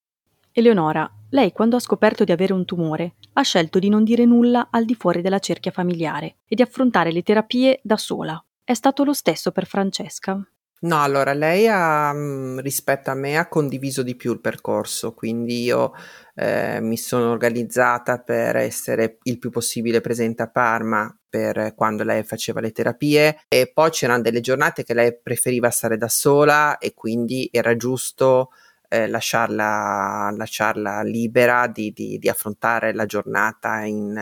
Eleonora, 0.54 1.10
lei 1.30 1.54
quando 1.54 1.78
ha 1.78 1.80
scoperto 1.80 2.26
di 2.26 2.34
avere 2.34 2.52
un 2.52 2.66
tumore 2.66 3.14
ha 3.34 3.42
scelto 3.42 3.80
di 3.80 3.90
non 3.90 4.04
dire 4.04 4.26
nulla 4.26 4.68
al 4.70 4.86
di 4.86 4.96
fuori 4.96 5.22
della 5.22 5.40
cerchia 5.40 5.72
familiare 5.72 6.38
e 6.48 6.56
di 6.56 6.62
affrontare 6.62 7.12
le 7.12 7.24
terapie 7.24 7.80
da 7.84 7.98
sola. 7.98 8.44
È 8.64 8.74
stato 8.74 9.04
lo 9.04 9.14
stesso 9.14 9.52
per 9.52 9.66
Francesca? 9.66 10.42
No, 10.84 11.00
allora 11.04 11.34
lei 11.34 11.68
ha, 11.68 12.12
mm, 12.12 12.60
rispetto 12.60 13.12
a 13.12 13.14
me 13.14 13.38
ha 13.38 13.48
condiviso 13.48 14.02
di 14.02 14.16
più 14.16 14.32
il 14.32 14.42
percorso, 14.42 15.14
quindi 15.14 15.62
io 15.62 15.94
eh, 16.34 16.80
mi 16.82 16.98
sono 16.98 17.30
organizzata 17.30 18.18
per 18.20 18.56
essere 18.56 19.20
il 19.24 19.38
più 19.38 19.52
possibile 19.52 20.02
presente 20.02 20.42
a 20.42 20.50
Parma 20.50 21.16
per 21.30 21.76
quando 21.76 22.04
lei 22.04 22.24
faceva 22.24 22.62
le 22.62 22.72
terapie 22.72 23.42
e 23.48 23.72
poi 23.72 23.92
c'erano 23.92 24.24
delle 24.24 24.42
giornate 24.42 24.84
che 24.84 24.96
lei 24.96 25.16
preferiva 25.22 25.70
stare 25.70 25.98
da 25.98 26.10
sola 26.10 26.80
e 26.80 26.96
quindi 26.96 27.48
era 27.52 27.76
giusto 27.78 28.50
eh, 28.92 29.08
lasciarla, 29.08 30.34
lasciarla, 30.36 31.02
libera 31.02 31.68
di, 31.68 31.94
di, 31.94 32.18
di, 32.20 32.28
affrontare 32.28 32.94
la 32.94 33.06
giornata 33.06 33.86
in, 33.86 34.22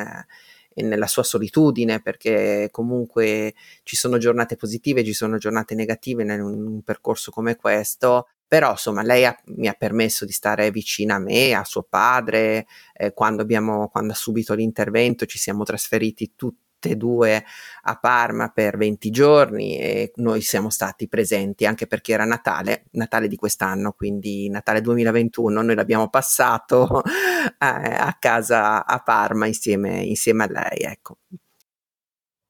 in, 0.76 0.88
nella 0.88 1.08
sua 1.08 1.24
solitudine, 1.24 2.02
perché 2.02 2.70
comunque 2.72 3.56
ci 3.82 3.96
sono 3.96 4.20
giornate 4.20 4.58
positive, 4.58 5.04
ci 5.04 5.14
sono 5.14 5.40
giornate 5.40 5.74
negative 5.74 6.22
in 6.22 6.30
un, 6.30 6.68
un 6.68 6.82
percorso 6.84 7.32
come 7.32 7.56
questo. 7.56 8.28
Però 8.48 8.72
insomma 8.72 9.02
lei 9.02 9.26
ha, 9.26 9.36
mi 9.56 9.68
ha 9.68 9.74
permesso 9.74 10.24
di 10.26 10.32
stare 10.32 10.70
vicina 10.70 11.16
a 11.16 11.20
me, 11.20 11.54
a 11.54 11.64
suo 11.64 11.84
padre, 11.84 12.68
eh, 12.94 13.12
quando, 13.14 13.42
abbiamo, 13.42 13.90
quando 13.90 14.14
ha 14.14 14.16
subito 14.16 14.54
l'intervento 14.54 15.26
ci 15.26 15.40
siamo 15.40 15.64
trasferiti 15.64 16.34
tutti 16.36 16.69
tutte 16.80 16.90
e 16.90 16.96
due 16.96 17.46
a 17.84 18.00
Parma 18.00 18.48
per 18.50 18.78
20 18.78 19.10
giorni 19.12 19.78
e 19.78 20.14
noi 20.16 20.42
siamo 20.42 20.70
stati 20.70 21.08
presenti 21.10 21.66
anche 21.66 21.86
perché 21.86 22.14
era 22.14 22.24
Natale, 22.24 22.86
Natale 22.92 23.28
di 23.28 23.36
quest'anno, 23.36 23.92
quindi 23.92 24.50
Natale 24.50 24.82
2021, 24.82 25.62
noi 25.62 25.76
l'abbiamo 25.76 26.10
passato 26.10 27.04
eh, 27.04 27.56
a 27.60 28.16
casa 28.18 28.86
a 28.86 29.00
Parma 29.00 29.46
insieme, 29.46 30.02
insieme 30.02 30.46
a 30.46 30.48
lei, 30.50 30.80
ecco. 30.80 31.18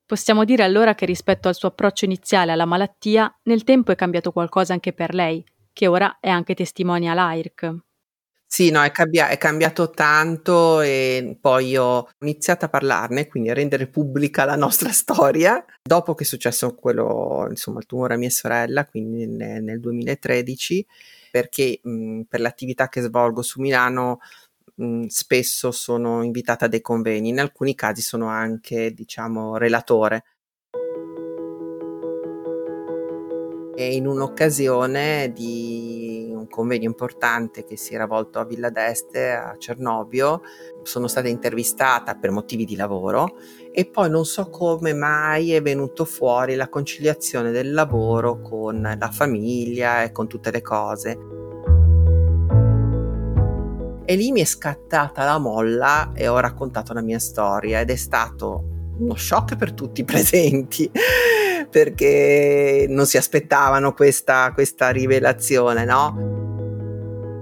Possiamo 0.06 0.44
dire 0.44 0.64
allora 0.64 0.96
che 0.96 1.06
rispetto 1.06 1.48
al 1.48 1.56
suo 1.56 1.68
approccio 1.68 2.06
iniziale 2.06 2.52
alla 2.52 2.66
malattia, 2.66 3.32
nel 3.44 3.64
tempo 3.64 3.92
è 3.92 3.96
cambiato 3.96 4.32
qualcosa 4.32 4.74
anche 4.74 4.92
per 4.92 5.14
lei, 5.14 5.44
che 5.72 5.86
ora 5.86 6.18
è 6.20 6.30
anche 6.30 6.56
testimone 6.56 7.10
all'AIRC. 7.10 7.89
Sì, 8.52 8.72
no, 8.72 8.82
è, 8.82 8.90
cambia- 8.92 9.30
è 9.30 9.38
cambiato 9.38 9.92
tanto 9.92 10.82
e 10.82 11.38
poi 11.40 11.78
ho 11.78 12.08
iniziato 12.22 12.66
a 12.66 12.70
parlarne, 12.70 13.28
quindi 13.28 13.52
a 13.52 13.54
rendere 13.54 13.88
pubblica 13.88 14.44
la 14.44 14.56
nostra 14.56 14.90
storia. 14.92 15.64
Dopo 15.84 16.16
che 16.16 16.24
è 16.24 16.26
successo 16.26 16.74
quello, 16.74 17.46
insomma, 17.48 17.78
il 17.80 17.86
tumore 17.86 18.16
a 18.16 18.18
mia 18.18 18.30
sorella, 18.32 18.86
quindi 18.88 19.28
nel, 19.28 19.62
nel 19.64 19.80
2013, 19.80 20.84
perché 21.30 21.80
mh, 21.84 22.22
per 22.28 22.40
l'attività 22.42 22.90
che 22.90 23.02
svolgo 23.02 23.44
su 23.44 23.62
Milano 23.62 24.18
mh, 24.76 25.06
spesso 25.08 25.72
sono 25.72 26.24
invitata 26.24 26.66
a 26.66 26.68
dei 26.68 26.82
convegni, 26.82 27.30
in 27.30 27.40
alcuni 27.40 27.76
casi 27.76 28.02
sono 28.02 28.28
anche, 28.30 28.94
diciamo, 28.94 29.58
relatore. 29.58 30.24
E 33.80 33.96
in 33.96 34.08
un'occasione 34.08 35.32
di 35.34 36.36
convegno 36.50 36.84
importante 36.84 37.64
che 37.64 37.78
si 37.78 37.94
era 37.94 38.08
volto 38.08 38.40
a 38.40 38.44
Villa 38.44 38.70
d'Este, 38.70 39.32
a 39.32 39.56
Cernobbio. 39.58 40.42
Sono 40.84 41.08
stata 41.08 41.30
intervistata 41.30 42.16
per 42.16 42.32
motivi 42.32 42.66
di 42.66 42.76
lavoro 42.76 43.38
e 43.72 43.86
poi 43.86 44.10
non 44.10 44.26
so 44.26 44.50
come 44.50 44.94
mai 44.94 45.54
è 45.54 45.62
venuto 45.62 46.04
fuori 46.04 46.56
la 46.56 46.68
conciliazione 46.68 47.52
del 47.52 47.72
lavoro 47.72 48.42
con 48.42 48.82
la 48.82 49.12
famiglia 49.12 50.04
e 50.04 50.12
con 50.12 50.28
tutte 50.28 50.52
le 50.52 50.62
cose. 50.62 51.18
E 54.04 54.16
lì 54.18 54.34
mi 54.34 54.42
è 54.42 54.46
scattata 54.46 55.24
la 55.24 55.38
molla 55.38 56.12
e 56.14 56.28
ho 56.28 56.38
raccontato 56.38 56.92
la 56.92 57.02
mia 57.02 57.20
storia 57.20 57.80
ed 57.80 57.92
è 57.92 57.96
stato 57.96 58.66
uno 58.98 59.16
shock 59.16 59.56
per 59.56 59.72
tutti 59.72 60.02
i 60.02 60.04
presenti 60.04 60.92
perché 61.70 62.86
non 62.90 63.06
si 63.06 63.18
aspettavano 63.18 63.94
questa, 63.94 64.52
questa 64.54 64.90
rivelazione, 64.90 65.86
no? 65.86 66.38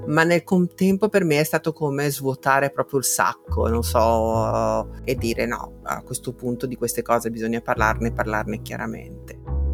ma 0.08 0.24
nel 0.24 0.44
contempo 0.44 1.10
per 1.10 1.24
me 1.24 1.40
è 1.40 1.44
stato 1.44 1.74
come 1.74 2.10
svuotare 2.10 2.70
proprio 2.70 3.00
il 3.00 3.06
sacco, 3.06 3.68
non 3.68 3.84
so, 3.84 4.94
e 5.04 5.16
dire 5.16 5.46
no, 5.46 5.80
a 5.84 6.02
questo 6.02 6.34
punto 6.34 6.66
di 6.66 6.76
queste 6.76 7.02
cose 7.02 7.30
bisogna 7.30 7.62
parlarne, 7.62 8.13
parlarne 8.13 8.62
chiaramente. 8.62 9.66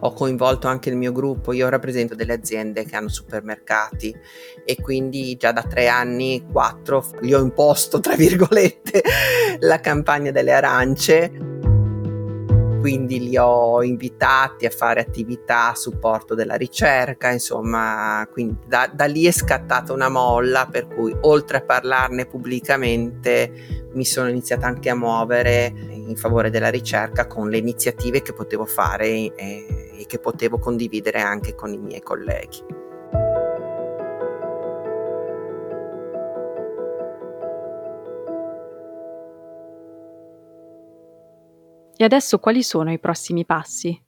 Ho 0.00 0.12
coinvolto 0.12 0.68
anche 0.68 0.90
il 0.90 0.96
mio 0.96 1.12
gruppo, 1.12 1.52
io 1.52 1.68
rappresento 1.68 2.14
delle 2.14 2.32
aziende 2.34 2.84
che 2.84 2.94
hanno 2.94 3.08
supermercati 3.08 4.16
e 4.64 4.76
quindi 4.80 5.36
già 5.36 5.50
da 5.50 5.62
tre 5.62 5.88
anni, 5.88 6.46
quattro, 6.50 7.04
gli 7.20 7.34
ho 7.34 7.40
imposto, 7.40 7.98
tra 7.98 8.14
virgolette, 8.14 9.02
la 9.60 9.80
campagna 9.80 10.30
delle 10.30 10.52
arance 10.52 11.58
quindi 12.80 13.20
li 13.20 13.36
ho 13.36 13.82
invitati 13.82 14.66
a 14.66 14.70
fare 14.70 15.00
attività 15.00 15.70
a 15.70 15.74
supporto 15.74 16.34
della 16.34 16.54
ricerca, 16.54 17.30
insomma, 17.30 18.26
quindi 18.30 18.56
da, 18.66 18.90
da, 18.92 19.06
lì 19.06 19.26
è 19.26 19.32
scattata 19.32 19.92
una 19.92 20.08
molla 20.08 20.66
per 20.70 20.86
cui 20.86 21.14
oltre 21.22 21.58
a 21.58 21.62
parlarne 21.62 22.26
pubblicamente 22.26 23.88
mi 23.92 24.04
sono 24.04 24.28
iniziata 24.28 24.66
anche 24.66 24.90
a 24.90 24.94
muovere 24.94 25.72
in 25.90 26.16
favore 26.16 26.50
della 26.50 26.70
ricerca 26.70 27.26
con 27.26 27.48
le 27.48 27.58
iniziative 27.58 28.22
che 28.22 28.32
potevo 28.32 28.64
fare 28.64 29.06
e, 29.06 29.32
e 29.36 30.04
che 30.06 30.18
potevo 30.18 30.58
condividere 30.58 31.20
anche 31.20 31.54
con 31.54 31.72
i 31.72 31.78
miei 31.78 32.02
colleghi. 32.02 32.77
E 42.00 42.04
adesso 42.04 42.38
quali 42.38 42.62
sono 42.62 42.92
i 42.92 43.00
prossimi 43.00 43.44
passi? 43.44 44.00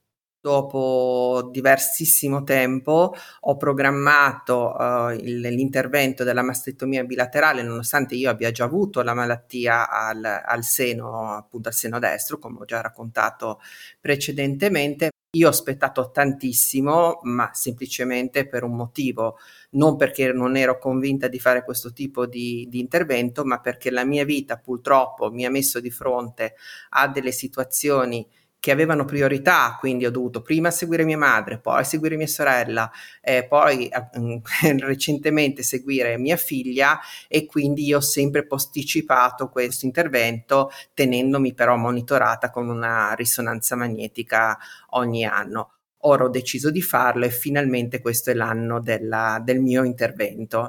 Dopo 0.42 1.50
diversissimo 1.52 2.44
tempo 2.44 3.12
ho 3.40 3.56
programmato 3.58 4.74
uh, 4.74 5.10
il, 5.10 5.40
l'intervento 5.40 6.24
della 6.24 6.40
mastectomia 6.40 7.04
bilaterale, 7.04 7.62
nonostante 7.62 8.14
io 8.14 8.30
abbia 8.30 8.50
già 8.50 8.64
avuto 8.64 9.02
la 9.02 9.12
malattia 9.12 9.90
al, 9.90 10.24
al 10.24 10.64
seno, 10.64 11.34
appunto 11.34 11.68
al 11.68 11.74
seno 11.74 11.98
destro, 11.98 12.38
come 12.38 12.60
ho 12.60 12.64
già 12.64 12.80
raccontato 12.80 13.60
precedentemente. 14.00 15.10
Io 15.36 15.46
ho 15.46 15.50
aspettato 15.50 16.10
tantissimo, 16.10 17.20
ma 17.24 17.50
semplicemente 17.52 18.48
per 18.48 18.64
un 18.64 18.74
motivo, 18.74 19.36
non 19.72 19.96
perché 19.96 20.32
non 20.32 20.56
ero 20.56 20.78
convinta 20.78 21.28
di 21.28 21.38
fare 21.38 21.62
questo 21.64 21.92
tipo 21.92 22.26
di, 22.26 22.66
di, 22.68 22.80
intervento, 22.80 23.44
ma 23.44 23.60
perché 23.60 23.90
la 23.90 24.04
mia 24.04 24.24
vita 24.24 24.56
purtroppo 24.56 25.30
mi 25.30 25.44
ha 25.44 25.50
messo 25.50 25.80
di 25.80 25.90
fronte 25.90 26.54
a 26.90 27.06
delle 27.08 27.30
situazioni 27.30 28.26
che 28.60 28.70
avevano 28.70 29.06
priorità, 29.06 29.76
quindi 29.80 30.04
ho 30.04 30.10
dovuto 30.10 30.42
prima 30.42 30.70
seguire 30.70 31.04
mia 31.04 31.16
madre, 31.16 31.58
poi 31.58 31.82
seguire 31.82 32.16
mia 32.16 32.26
sorella, 32.26 32.90
eh, 33.22 33.46
poi 33.46 33.88
eh, 33.88 34.76
recentemente 34.78 35.62
seguire 35.62 36.18
mia 36.18 36.36
figlia 36.36 37.00
e 37.26 37.46
quindi 37.46 37.86
io 37.86 37.96
ho 37.96 38.02
sempre 38.02 38.46
posticipato 38.46 39.48
questo 39.48 39.86
intervento 39.86 40.70
tenendomi 40.92 41.54
però 41.54 41.76
monitorata 41.76 42.50
con 42.50 42.68
una 42.68 43.14
risonanza 43.14 43.76
magnetica 43.76 44.58
ogni 44.90 45.24
anno. 45.24 45.72
Ora 46.04 46.24
ho 46.24 46.28
deciso 46.28 46.70
di 46.70 46.82
farlo 46.82 47.24
e 47.24 47.30
finalmente 47.30 48.00
questo 48.00 48.30
è 48.30 48.34
l'anno 48.34 48.80
della, 48.80 49.40
del 49.42 49.60
mio 49.60 49.84
intervento 49.84 50.68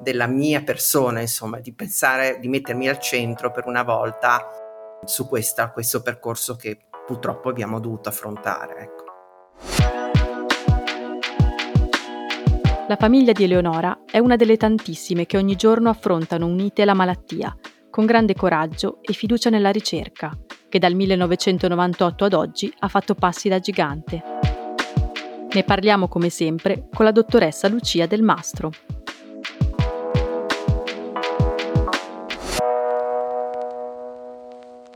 della 0.00 0.26
mia 0.26 0.62
persona, 0.62 1.20
insomma, 1.20 1.60
di 1.60 1.72
pensare, 1.72 2.38
di 2.38 2.48
mettermi 2.48 2.88
al 2.88 2.98
centro 2.98 3.50
per 3.50 3.66
una 3.66 3.82
volta 3.82 4.63
su 5.06 5.28
questa, 5.28 5.70
questo 5.70 6.02
percorso 6.02 6.56
che 6.56 6.78
purtroppo 7.06 7.48
abbiamo 7.48 7.80
dovuto 7.80 8.08
affrontare. 8.08 8.76
Ecco. 8.78 9.04
La 12.86 12.96
famiglia 12.96 13.32
di 13.32 13.44
Eleonora 13.44 14.00
è 14.10 14.18
una 14.18 14.36
delle 14.36 14.58
tantissime 14.58 15.24
che 15.24 15.38
ogni 15.38 15.56
giorno 15.56 15.88
affrontano 15.88 16.46
unite 16.46 16.84
la 16.84 16.92
malattia, 16.92 17.56
con 17.88 18.04
grande 18.04 18.34
coraggio 18.34 18.98
e 19.00 19.12
fiducia 19.14 19.48
nella 19.50 19.70
ricerca, 19.70 20.36
che 20.68 20.78
dal 20.78 20.94
1998 20.94 22.24
ad 22.24 22.32
oggi 22.34 22.72
ha 22.80 22.88
fatto 22.88 23.14
passi 23.14 23.48
da 23.48 23.58
gigante. 23.58 24.22
Ne 25.50 25.64
parliamo 25.64 26.08
come 26.08 26.28
sempre 26.28 26.88
con 26.92 27.04
la 27.04 27.12
dottoressa 27.12 27.68
Lucia 27.68 28.06
Del 28.06 28.22
Mastro, 28.22 28.70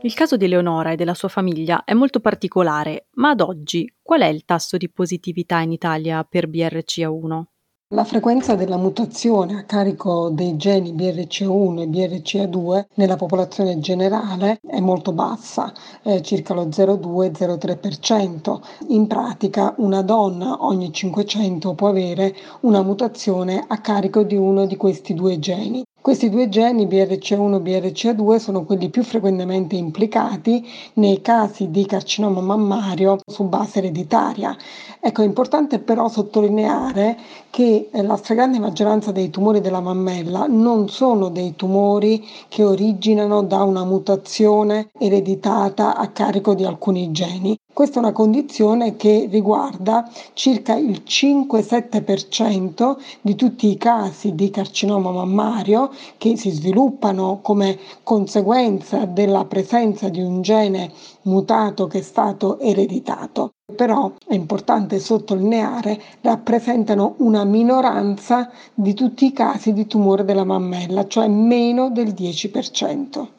Il 0.01 0.13
caso 0.13 0.37
di 0.37 0.45
Eleonora 0.45 0.91
e 0.91 0.95
della 0.95 1.13
sua 1.13 1.27
famiglia 1.27 1.83
è 1.83 1.93
molto 1.93 2.21
particolare, 2.21 3.07
ma 3.15 3.31
ad 3.31 3.41
oggi 3.41 3.85
qual 4.01 4.21
è 4.21 4.27
il 4.27 4.45
tasso 4.45 4.77
di 4.77 4.89
positività 4.89 5.59
in 5.59 5.73
Italia 5.73 6.23
per 6.23 6.47
BRCA1? 6.49 7.43
La 7.91 8.05
frequenza 8.05 8.55
della 8.55 8.77
mutazione 8.77 9.57
a 9.57 9.63
carico 9.63 10.29
dei 10.29 10.55
geni 10.55 10.93
BRCA1 10.93 11.79
e 11.79 11.87
BRCA2 11.87 12.85
nella 12.93 13.17
popolazione 13.17 13.79
generale 13.79 14.59
è 14.65 14.79
molto 14.79 15.11
bassa, 15.11 15.73
eh, 16.03 16.21
circa 16.21 16.53
lo 16.53 16.69
0,2-0,3%. 16.69 18.61
In 18.89 19.05
pratica 19.07 19.73
una 19.79 20.01
donna 20.01 20.63
ogni 20.63 20.93
500 20.93 21.73
può 21.73 21.89
avere 21.89 22.33
una 22.61 22.83
mutazione 22.83 23.65
a 23.67 23.81
carico 23.81 24.23
di 24.23 24.37
uno 24.37 24.65
di 24.65 24.77
questi 24.77 25.13
due 25.13 25.39
geni. 25.39 25.83
Questi 26.01 26.29
due 26.29 26.47
geni, 26.47 26.85
BRCA1 26.85 27.55
e 27.55 27.91
BRCA2, 27.91 28.37
sono 28.37 28.63
quelli 28.63 28.89
più 28.89 29.03
frequentemente 29.03 29.75
implicati 29.75 30.65
nei 30.93 31.19
casi 31.19 31.71
di 31.71 31.85
carcinoma 31.85 32.39
mammario 32.39 33.17
su 33.25 33.43
base 33.43 33.79
ereditaria. 33.79 34.55
Ecco, 35.01 35.23
è 35.23 35.25
importante 35.25 35.79
però 35.79 36.07
sottolineare 36.07 37.17
che 37.49 37.89
eh, 37.91 38.01
la 38.01 38.15
stragrande 38.15 38.59
maggioranza 38.59 39.11
dei 39.11 39.29
tumori 39.29 39.59
della 39.59 39.81
mammella 39.81 40.45
non 40.47 40.87
sono 40.87 41.27
dei 41.27 41.57
tumori 41.57 42.25
che 42.47 42.63
originano 42.63 43.43
da 43.43 43.63
una 43.63 43.83
mutazione 43.83 44.91
ereditata 44.97 45.97
a 45.97 46.07
carico 46.11 46.53
di 46.53 46.63
alcuni 46.63 47.11
geni, 47.11 47.59
questa 47.79 48.01
è 48.01 48.03
una 48.03 48.11
condizione 48.11 48.97
che 48.97 49.29
riguarda 49.31 50.11
circa 50.33 50.75
il 50.75 51.03
5-7% 51.07 52.97
di 53.21 53.35
tutti 53.35 53.69
i 53.69 53.77
casi 53.77 54.35
di 54.35 54.49
carcinoma 54.49 55.11
mammario 55.11 55.89
che 56.17 56.35
si 56.35 56.49
sviluppano 56.49 57.39
come 57.41 57.79
conseguenza 58.03 59.05
della 59.05 59.45
presenza 59.45 60.09
di 60.09 60.19
un 60.19 60.41
gene 60.41 60.91
mutato 61.21 61.87
che 61.87 61.99
è 61.99 62.01
stato 62.01 62.59
ereditato. 62.59 63.51
Però 63.73 64.11
è 64.27 64.33
importante 64.33 64.99
sottolineare, 64.99 66.01
rappresentano 66.19 67.13
una 67.19 67.45
minoranza 67.45 68.51
di 68.73 68.93
tutti 68.93 69.27
i 69.27 69.31
casi 69.31 69.71
di 69.71 69.87
tumore 69.87 70.25
della 70.25 70.43
mammella, 70.43 71.07
cioè 71.07 71.29
meno 71.29 71.89
del 71.89 72.09
10%. 72.09 73.38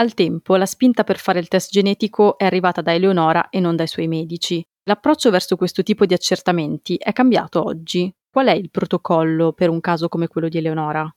Al 0.00 0.14
tempo 0.14 0.54
la 0.54 0.64
spinta 0.64 1.02
per 1.02 1.18
fare 1.18 1.40
il 1.40 1.48
test 1.48 1.72
genetico 1.72 2.38
è 2.38 2.44
arrivata 2.44 2.80
da 2.80 2.94
Eleonora 2.94 3.48
e 3.48 3.58
non 3.58 3.74
dai 3.74 3.88
suoi 3.88 4.06
medici. 4.06 4.64
L'approccio 4.84 5.28
verso 5.28 5.56
questo 5.56 5.82
tipo 5.82 6.06
di 6.06 6.14
accertamenti 6.14 6.94
è 6.94 7.12
cambiato 7.12 7.64
oggi. 7.64 8.08
Qual 8.30 8.46
è 8.46 8.52
il 8.52 8.70
protocollo 8.70 9.52
per 9.52 9.70
un 9.70 9.80
caso 9.80 10.06
come 10.06 10.28
quello 10.28 10.48
di 10.48 10.58
Eleonora? 10.58 11.12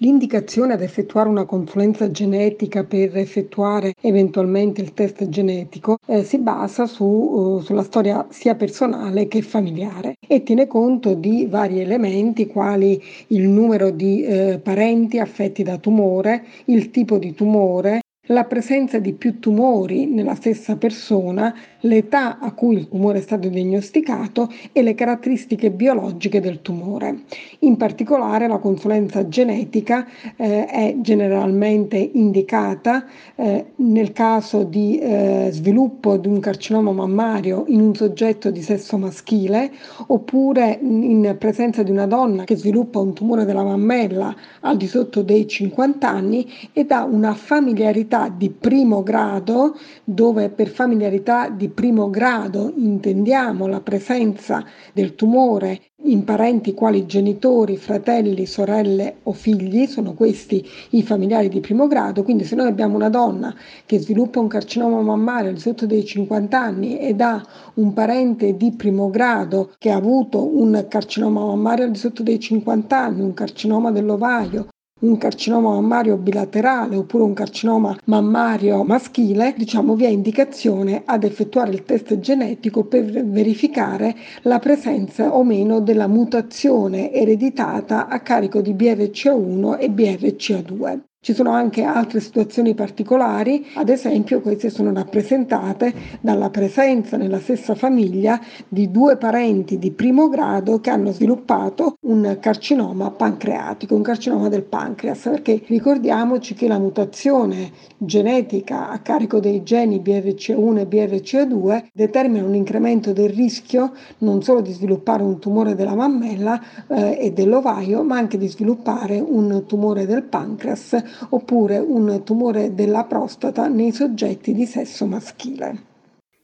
L'indicazione 0.00 0.74
ad 0.74 0.82
effettuare 0.82 1.30
una 1.30 1.46
consulenza 1.46 2.10
genetica 2.10 2.84
per 2.84 3.16
effettuare 3.16 3.94
eventualmente 4.02 4.82
il 4.82 4.92
test 4.92 5.26
genetico 5.30 5.96
eh, 6.06 6.22
si 6.22 6.36
basa 6.36 6.84
su, 6.84 7.04
uh, 7.04 7.60
sulla 7.60 7.82
storia 7.82 8.26
sia 8.28 8.54
personale 8.56 9.26
che 9.26 9.40
familiare 9.40 10.16
e 10.28 10.42
tiene 10.42 10.66
conto 10.66 11.14
di 11.14 11.46
vari 11.46 11.80
elementi 11.80 12.46
quali 12.46 13.02
il 13.28 13.48
numero 13.48 13.88
di 13.88 14.22
eh, 14.22 14.60
parenti 14.62 15.18
affetti 15.18 15.62
da 15.62 15.78
tumore, 15.78 16.44
il 16.66 16.90
tipo 16.90 17.16
di 17.16 17.32
tumore, 17.32 18.00
la 18.28 18.44
presenza 18.44 18.98
di 18.98 19.12
più 19.12 19.38
tumori 19.38 20.06
nella 20.06 20.34
stessa 20.34 20.76
persona, 20.76 21.54
l'età 21.80 22.38
a 22.38 22.52
cui 22.52 22.76
il 22.76 22.88
tumore 22.88 23.18
è 23.18 23.22
stato 23.22 23.48
diagnosticato 23.48 24.48
e 24.72 24.82
le 24.82 24.94
caratteristiche 24.94 25.70
biologiche 25.70 26.40
del 26.40 26.62
tumore. 26.62 27.24
In 27.60 27.76
particolare 27.76 28.48
la 28.48 28.58
consulenza 28.58 29.28
genetica 29.28 30.06
eh, 30.36 30.66
è 30.66 30.94
generalmente 30.98 31.96
indicata 31.96 33.06
eh, 33.34 33.72
nel 33.76 34.12
caso 34.12 34.64
di 34.64 34.98
eh, 34.98 35.48
sviluppo 35.52 36.16
di 36.16 36.28
un 36.28 36.40
carcinoma 36.40 36.92
mammario 36.92 37.64
in 37.68 37.80
un 37.80 37.94
soggetto 37.94 38.50
di 38.50 38.62
sesso 38.62 38.96
maschile 38.96 39.70
oppure 40.08 40.78
in 40.80 41.36
presenza 41.38 41.82
di 41.82 41.90
una 41.90 42.06
donna 42.06 42.44
che 42.44 42.56
sviluppa 42.56 42.98
un 42.98 43.14
tumore 43.14 43.44
della 43.44 43.62
mammella 43.62 44.34
al 44.60 44.76
di 44.76 44.86
sotto 44.86 45.22
dei 45.22 45.46
50 45.46 46.08
anni 46.08 46.48
ed 46.72 46.90
ha 46.90 47.04
una 47.04 47.34
familiarità 47.34 48.28
di 48.28 48.50
primo 48.50 49.02
grado, 49.02 49.76
dove 50.04 50.48
per 50.48 50.68
familiarità 50.68 51.48
di 51.48 51.68
primo 51.76 52.08
grado 52.08 52.72
intendiamo 52.74 53.66
la 53.66 53.82
presenza 53.82 54.64
del 54.94 55.14
tumore 55.14 55.82
in 56.04 56.24
parenti 56.24 56.72
quali 56.72 57.04
genitori, 57.04 57.76
fratelli, 57.76 58.46
sorelle 58.46 59.16
o 59.24 59.32
figli, 59.32 59.86
sono 59.86 60.14
questi 60.14 60.66
i 60.90 61.02
familiari 61.02 61.50
di 61.50 61.60
primo 61.60 61.86
grado, 61.86 62.22
quindi 62.22 62.44
se 62.44 62.54
noi 62.54 62.68
abbiamo 62.68 62.94
una 62.96 63.10
donna 63.10 63.54
che 63.84 63.98
sviluppa 63.98 64.40
un 64.40 64.48
carcinoma 64.48 65.02
mammario 65.02 65.50
al 65.50 65.56
di 65.56 65.60
sotto 65.60 65.84
dei 65.84 66.02
50 66.02 66.58
anni 66.58 66.98
ed 66.98 67.20
ha 67.20 67.44
un 67.74 67.92
parente 67.92 68.56
di 68.56 68.72
primo 68.72 69.10
grado 69.10 69.74
che 69.76 69.90
ha 69.90 69.96
avuto 69.96 70.56
un 70.58 70.86
carcinoma 70.88 71.44
mammario 71.44 71.84
al 71.84 71.90
di 71.90 71.98
sotto 71.98 72.22
dei 72.22 72.40
50 72.40 72.98
anni, 72.98 73.20
un 73.20 73.34
carcinoma 73.34 73.90
dell'ovaio 73.90 74.68
un 74.98 75.18
carcinoma 75.18 75.74
mammario 75.74 76.16
bilaterale 76.16 76.96
oppure 76.96 77.24
un 77.24 77.34
carcinoma 77.34 77.98
mammario 78.04 78.82
maschile, 78.82 79.52
diciamo 79.54 79.94
vi 79.94 80.04
è 80.04 80.08
indicazione 80.08 81.02
ad 81.04 81.22
effettuare 81.24 81.70
il 81.70 81.84
test 81.84 82.18
genetico 82.18 82.84
per 82.84 83.04
verificare 83.04 84.16
la 84.42 84.58
presenza 84.58 85.36
o 85.36 85.44
meno 85.44 85.80
della 85.80 86.06
mutazione 86.06 87.12
ereditata 87.12 88.08
a 88.08 88.20
carico 88.20 88.62
di 88.62 88.72
BRCA1 88.72 89.78
e 89.78 89.88
BRCA2. 89.90 91.00
Ci 91.26 91.34
sono 91.34 91.50
anche 91.50 91.82
altre 91.82 92.20
situazioni 92.20 92.74
particolari, 92.74 93.66
ad 93.74 93.88
esempio 93.88 94.40
queste 94.40 94.70
sono 94.70 94.92
rappresentate 94.92 95.92
dalla 96.20 96.50
presenza 96.50 97.16
nella 97.16 97.40
stessa 97.40 97.74
famiglia 97.74 98.40
di 98.68 98.92
due 98.92 99.16
parenti 99.16 99.76
di 99.76 99.90
primo 99.90 100.28
grado 100.28 100.78
che 100.78 100.90
hanno 100.90 101.10
sviluppato 101.10 101.96
un 102.02 102.36
carcinoma 102.40 103.10
pancreatico, 103.10 103.96
un 103.96 104.02
carcinoma 104.02 104.48
del 104.48 104.62
pancreas, 104.62 105.22
perché 105.22 105.62
ricordiamoci 105.66 106.54
che 106.54 106.68
la 106.68 106.78
mutazione 106.78 107.72
genetica 107.98 108.90
a 108.90 109.00
carico 109.00 109.40
dei 109.40 109.64
geni 109.64 109.98
BRCA1 109.98 110.78
e 110.78 110.86
BRCA2 110.86 111.86
determina 111.92 112.46
un 112.46 112.54
incremento 112.54 113.12
del 113.12 113.30
rischio 113.30 113.94
non 114.18 114.44
solo 114.44 114.60
di 114.60 114.70
sviluppare 114.70 115.24
un 115.24 115.40
tumore 115.40 115.74
della 115.74 115.96
mammella 115.96 116.62
eh, 116.86 117.18
e 117.20 117.32
dell'ovaio, 117.32 118.04
ma 118.04 118.16
anche 118.16 118.38
di 118.38 118.46
sviluppare 118.46 119.18
un 119.18 119.64
tumore 119.66 120.06
del 120.06 120.22
pancreas 120.22 121.14
oppure 121.30 121.78
un 121.78 122.22
tumore 122.24 122.74
della 122.74 123.04
prostata 123.04 123.68
nei 123.68 123.92
soggetti 123.92 124.52
di 124.52 124.66
sesso 124.66 125.06
maschile. 125.06 125.94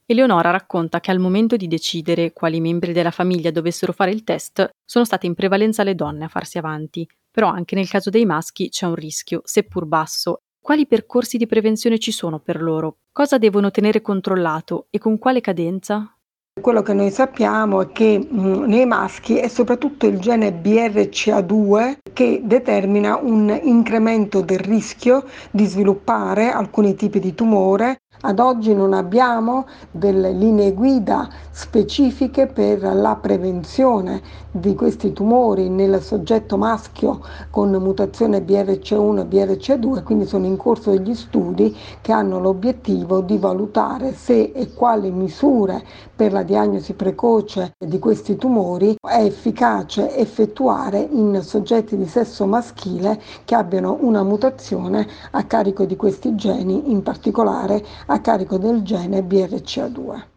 Eleonora 0.05 0.51
racconta 0.51 0.99
che 0.99 1.11
al 1.11 1.19
momento 1.19 1.55
di 1.55 1.67
decidere 1.67 2.33
quali 2.33 2.59
membri 2.59 2.91
della 2.91 3.11
famiglia 3.11 3.51
dovessero 3.51 3.93
fare 3.93 4.11
il 4.11 4.23
test, 4.23 4.69
sono 4.83 5.05
state 5.05 5.25
in 5.25 5.33
prevalenza 5.33 5.83
le 5.83 5.95
donne 5.95 6.25
a 6.25 6.27
farsi 6.27 6.57
avanti, 6.57 7.07
però 7.31 7.47
anche 7.47 7.75
nel 7.75 7.89
caso 7.89 8.09
dei 8.09 8.25
maschi 8.25 8.69
c'è 8.69 8.85
un 8.85 8.95
rischio, 8.95 9.41
seppur 9.43 9.85
basso. 9.85 10.39
Quali 10.61 10.85
percorsi 10.87 11.37
di 11.37 11.47
prevenzione 11.47 11.99
ci 11.99 12.11
sono 12.11 12.39
per 12.39 12.61
loro? 12.61 12.97
Cosa 13.11 13.37
devono 13.37 13.71
tenere 13.71 14.01
controllato 14.01 14.87
e 14.89 14.97
con 14.97 15.17
quale 15.17 15.41
cadenza? 15.41 16.12
Quello 16.61 16.83
che 16.83 16.93
noi 16.93 17.09
sappiamo 17.09 17.81
è 17.81 17.91
che 17.91 18.19
mh, 18.19 18.65
nei 18.67 18.85
maschi 18.85 19.37
è 19.37 19.47
soprattutto 19.47 20.05
il 20.05 20.19
gene 20.19 20.51
BRCA2 20.51 21.95
che 22.13 22.41
determina 22.43 23.17
un 23.17 23.59
incremento 23.63 24.41
del 24.41 24.59
rischio 24.59 25.25
di 25.49 25.65
sviluppare 25.65 26.51
alcuni 26.51 26.93
tipi 26.93 27.19
di 27.19 27.33
tumore 27.33 28.01
ad 28.25 28.39
oggi 28.39 28.73
non 28.73 28.93
abbiamo 28.93 29.65
delle 29.91 30.31
linee 30.31 30.73
guida 30.73 31.27
specifiche 31.51 32.47
per 32.47 32.81
la 32.81 33.15
prevenzione 33.15 34.21
di 34.49 34.75
questi 34.75 35.11
tumori 35.11 35.67
nel 35.67 36.01
soggetto 36.01 36.57
maschio 36.57 37.19
con 37.49 37.71
mutazione 37.71 38.39
BRC1 38.39 39.19
e 39.19 39.25
BRC2, 39.25 40.03
quindi 40.03 40.25
sono 40.25 40.45
in 40.45 40.57
corso 40.57 40.91
degli 40.91 41.13
studi 41.15 41.75
che 42.01 42.11
hanno 42.11 42.39
l'obiettivo 42.39 43.21
di 43.21 43.37
valutare 43.37 44.13
se 44.13 44.51
e 44.53 44.73
quali 44.73 45.11
misure 45.11 45.83
per 46.15 46.31
la 46.31 46.43
diagnosi 46.43 46.93
precoce 46.93 47.73
di 47.77 47.99
questi 47.99 48.35
tumori 48.35 48.95
è 49.01 49.23
efficace 49.23 50.15
effettuare 50.15 50.99
in 50.99 51.41
soggetti 51.41 51.97
di 51.97 52.05
sesso 52.05 52.45
maschile 52.45 53.19
che 53.43 53.55
abbiano 53.55 53.97
una 54.01 54.23
mutazione 54.23 55.07
a 55.31 55.43
carico 55.43 55.83
di 55.83 55.95
questi 55.95 56.35
geni, 56.35 56.91
in 56.91 57.03
particolare 57.03 57.83
a 58.13 58.21
carico 58.21 58.59
del 58.59 58.83
gene 58.83 59.21
BRCA2. 59.21 60.27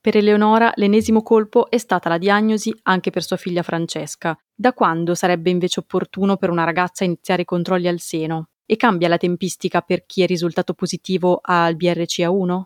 Per 0.00 0.16
Eleonora 0.16 0.72
l'ennesimo 0.76 1.22
colpo 1.22 1.68
è 1.68 1.76
stata 1.76 2.08
la 2.08 2.16
diagnosi 2.16 2.74
anche 2.84 3.10
per 3.10 3.22
sua 3.22 3.36
figlia 3.36 3.62
Francesca. 3.62 4.34
Da 4.54 4.72
quando 4.72 5.14
sarebbe 5.14 5.50
invece 5.50 5.80
opportuno 5.80 6.38
per 6.38 6.48
una 6.48 6.64
ragazza 6.64 7.04
iniziare 7.04 7.42
i 7.42 7.44
controlli 7.44 7.86
al 7.86 8.00
seno? 8.00 8.48
E 8.64 8.76
cambia 8.76 9.08
la 9.08 9.18
tempistica 9.18 9.82
per 9.82 10.06
chi 10.06 10.22
è 10.22 10.26
risultato 10.26 10.72
positivo 10.72 11.38
al 11.42 11.76
BRCA1? 11.76 12.62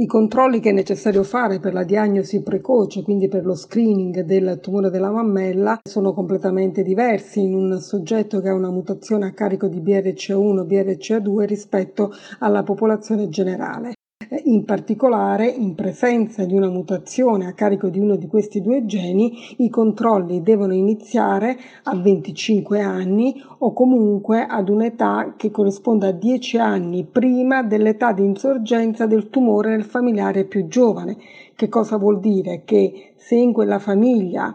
I 0.00 0.06
controlli 0.06 0.60
che 0.60 0.70
è 0.70 0.72
necessario 0.72 1.22
fare 1.22 1.60
per 1.60 1.74
la 1.74 1.84
diagnosi 1.84 2.42
precoce, 2.42 3.02
quindi 3.02 3.28
per 3.28 3.44
lo 3.44 3.54
screening 3.54 4.20
del 4.20 4.58
tumore 4.58 4.88
della 4.88 5.10
mammella, 5.10 5.78
sono 5.82 6.14
completamente 6.14 6.82
diversi 6.82 7.42
in 7.42 7.52
un 7.52 7.78
soggetto 7.80 8.40
che 8.40 8.48
ha 8.48 8.54
una 8.54 8.70
mutazione 8.70 9.26
a 9.26 9.34
carico 9.34 9.66
di 9.68 9.78
BRCA1 9.78 10.66
BRCA2 10.66 11.44
rispetto 11.44 12.12
alla 12.38 12.62
popolazione 12.62 13.28
generale. 13.28 13.92
In 14.44 14.66
particolare, 14.66 15.46
in 15.46 15.74
presenza 15.74 16.44
di 16.44 16.54
una 16.54 16.68
mutazione 16.68 17.46
a 17.46 17.54
carico 17.54 17.88
di 17.88 17.98
uno 17.98 18.16
di 18.16 18.26
questi 18.26 18.60
due 18.60 18.84
geni, 18.84 19.32
i 19.56 19.70
controlli 19.70 20.42
devono 20.42 20.74
iniziare 20.74 21.56
a 21.84 21.96
25 21.96 22.82
anni 22.82 23.42
o 23.60 23.72
comunque 23.72 24.44
ad 24.44 24.68
un'età 24.68 25.32
che 25.38 25.50
corrisponde 25.50 26.08
a 26.08 26.12
10 26.12 26.58
anni 26.58 27.04
prima 27.04 27.62
dell'età 27.62 28.12
di 28.12 28.22
insorgenza 28.22 29.06
del 29.06 29.30
tumore 29.30 29.70
nel 29.70 29.84
familiare 29.84 30.44
più 30.44 30.68
giovane. 30.68 31.16
Che 31.56 31.68
cosa 31.70 31.96
vuol 31.96 32.20
dire? 32.20 32.60
Che 32.66 33.14
se 33.16 33.36
in 33.36 33.54
quella 33.54 33.78
famiglia 33.78 34.54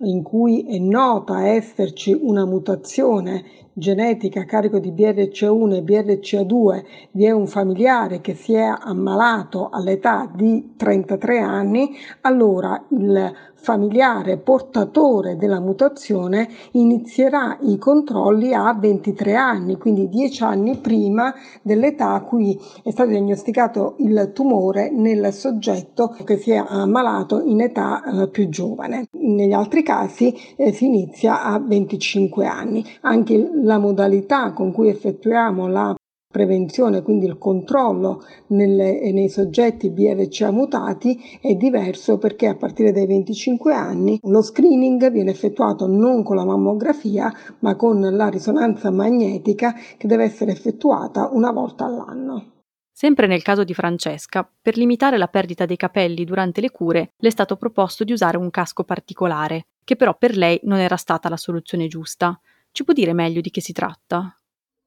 in 0.00 0.22
cui 0.22 0.64
è 0.66 0.78
nota 0.78 1.46
esserci 1.46 2.12
una 2.12 2.44
mutazione 2.44 3.44
genetica 3.72 4.40
a 4.40 4.44
carico 4.44 4.78
di 4.78 4.90
BRCA1 4.90 5.74
e 5.74 5.82
BRCA2 5.82 6.84
vi 7.12 7.24
è 7.24 7.30
un 7.30 7.46
familiare 7.46 8.20
che 8.20 8.34
si 8.34 8.54
è 8.54 8.64
ammalato 8.78 9.68
all'età 9.70 10.30
di 10.34 10.74
33 10.76 11.38
anni, 11.40 11.90
allora 12.22 12.82
il 12.88 13.32
familiare 13.66 14.36
portatore 14.36 15.36
della 15.36 15.58
mutazione 15.58 16.48
inizierà 16.72 17.58
i 17.62 17.78
controlli 17.78 18.54
a 18.54 18.72
23 18.72 19.34
anni, 19.34 19.76
quindi 19.76 20.08
10 20.08 20.44
anni 20.44 20.76
prima 20.76 21.34
dell'età 21.62 22.12
a 22.12 22.22
cui 22.22 22.56
è 22.84 22.92
stato 22.92 23.10
diagnosticato 23.10 23.96
il 23.98 24.30
tumore 24.32 24.92
nel 24.92 25.32
soggetto 25.32 26.16
che 26.24 26.36
si 26.36 26.52
è 26.52 26.62
ammalato 26.64 27.42
in 27.42 27.60
età 27.60 28.04
eh, 28.04 28.28
più 28.28 28.48
giovane. 28.48 29.08
Negli 29.10 29.52
altri 29.52 29.82
casi 29.82 30.32
eh, 30.54 30.72
si 30.72 30.84
inizia 30.84 31.42
a 31.42 31.58
25 31.58 32.46
anni. 32.46 32.84
Anche 33.00 33.50
la 33.52 33.78
modalità 33.78 34.52
con 34.52 34.70
cui 34.70 34.90
effettuiamo 34.90 35.66
la 35.66 35.92
prevenzione, 36.36 37.00
quindi 37.00 37.24
il 37.24 37.38
controllo 37.38 38.22
nelle, 38.48 39.10
nei 39.10 39.30
soggetti 39.30 39.88
BRCA 39.88 40.50
mutati 40.50 41.18
è 41.40 41.54
diverso 41.54 42.18
perché 42.18 42.46
a 42.46 42.56
partire 42.56 42.92
dai 42.92 43.06
25 43.06 43.72
anni 43.72 44.18
lo 44.24 44.42
screening 44.42 45.10
viene 45.10 45.30
effettuato 45.30 45.86
non 45.86 46.22
con 46.22 46.36
la 46.36 46.44
mammografia 46.44 47.32
ma 47.60 47.74
con 47.74 48.00
la 48.00 48.28
risonanza 48.28 48.90
magnetica 48.90 49.74
che 49.96 50.06
deve 50.06 50.24
essere 50.24 50.52
effettuata 50.52 51.30
una 51.32 51.50
volta 51.52 51.86
all'anno. 51.86 52.50
Sempre 52.92 53.26
nel 53.26 53.42
caso 53.42 53.64
di 53.64 53.72
Francesca, 53.72 54.46
per 54.60 54.76
limitare 54.76 55.16
la 55.16 55.28
perdita 55.28 55.64
dei 55.64 55.76
capelli 55.76 56.24
durante 56.24 56.60
le 56.60 56.70
cure, 56.70 57.12
le 57.16 57.28
è 57.28 57.30
stato 57.30 57.56
proposto 57.56 58.04
di 58.04 58.12
usare 58.12 58.36
un 58.36 58.50
casco 58.50 58.84
particolare, 58.84 59.68
che 59.84 59.96
però 59.96 60.14
per 60.16 60.36
lei 60.36 60.60
non 60.64 60.80
era 60.80 60.96
stata 60.96 61.30
la 61.30 61.36
soluzione 61.38 61.86
giusta. 61.88 62.38
Ci 62.70 62.84
può 62.84 62.92
dire 62.92 63.14
meglio 63.14 63.40
di 63.40 63.50
che 63.50 63.62
si 63.62 63.72
tratta? 63.72 64.38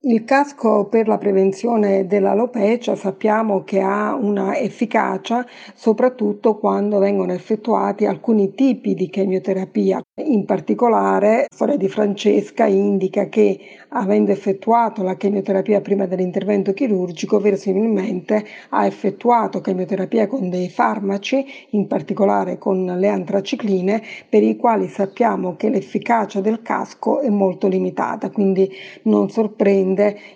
Il 0.02 0.24
casco 0.24 0.88
per 0.88 1.10
la 1.10 1.18
prevenzione 1.18 2.08
dell'alopecia 2.08 2.96
sappiamo 2.96 3.66
che 3.66 3.82
ha 3.82 4.16
una 4.16 4.58
efficacia 4.58 5.46
soprattutto 5.76 6.58
quando 6.58 7.00
vengono 7.00 7.34
effettuati 7.34 8.06
alcuni 8.06 8.54
tipi 8.54 8.94
di 8.94 9.10
chemioterapia. 9.10 10.02
In 10.24 10.46
particolare, 10.46 11.40
la 11.42 11.46
storia 11.50 11.76
di 11.76 11.90
Francesca 11.90 12.66
indica 12.66 13.28
che 13.28 13.60
avendo 13.90 14.32
effettuato 14.32 15.04
la 15.04 15.18
chemioterapia 15.18 15.82
prima 15.82 16.06
dell'intervento 16.06 16.72
chirurgico, 16.72 17.40
verosimilmente 17.40 18.46
ha 18.70 18.86
effettuato 18.86 19.60
chemioterapia 19.60 20.28
con 20.28 20.50
dei 20.50 20.70
farmaci, 20.70 21.46
in 21.72 21.88
particolare 21.88 22.58
con 22.58 22.86
le 22.86 23.08
antracicline, 23.10 24.02
per 24.30 24.44
i 24.44 24.56
quali 24.56 24.88
sappiamo 24.88 25.58
che 25.58 25.70
l'efficacia 25.70 26.40
del 26.40 26.62
casco 26.62 27.20
è 27.20 27.30
molto 27.30 27.68
limitata, 27.68 28.30
quindi 28.30 28.70
non 29.04 29.30
sorprende 29.30 29.88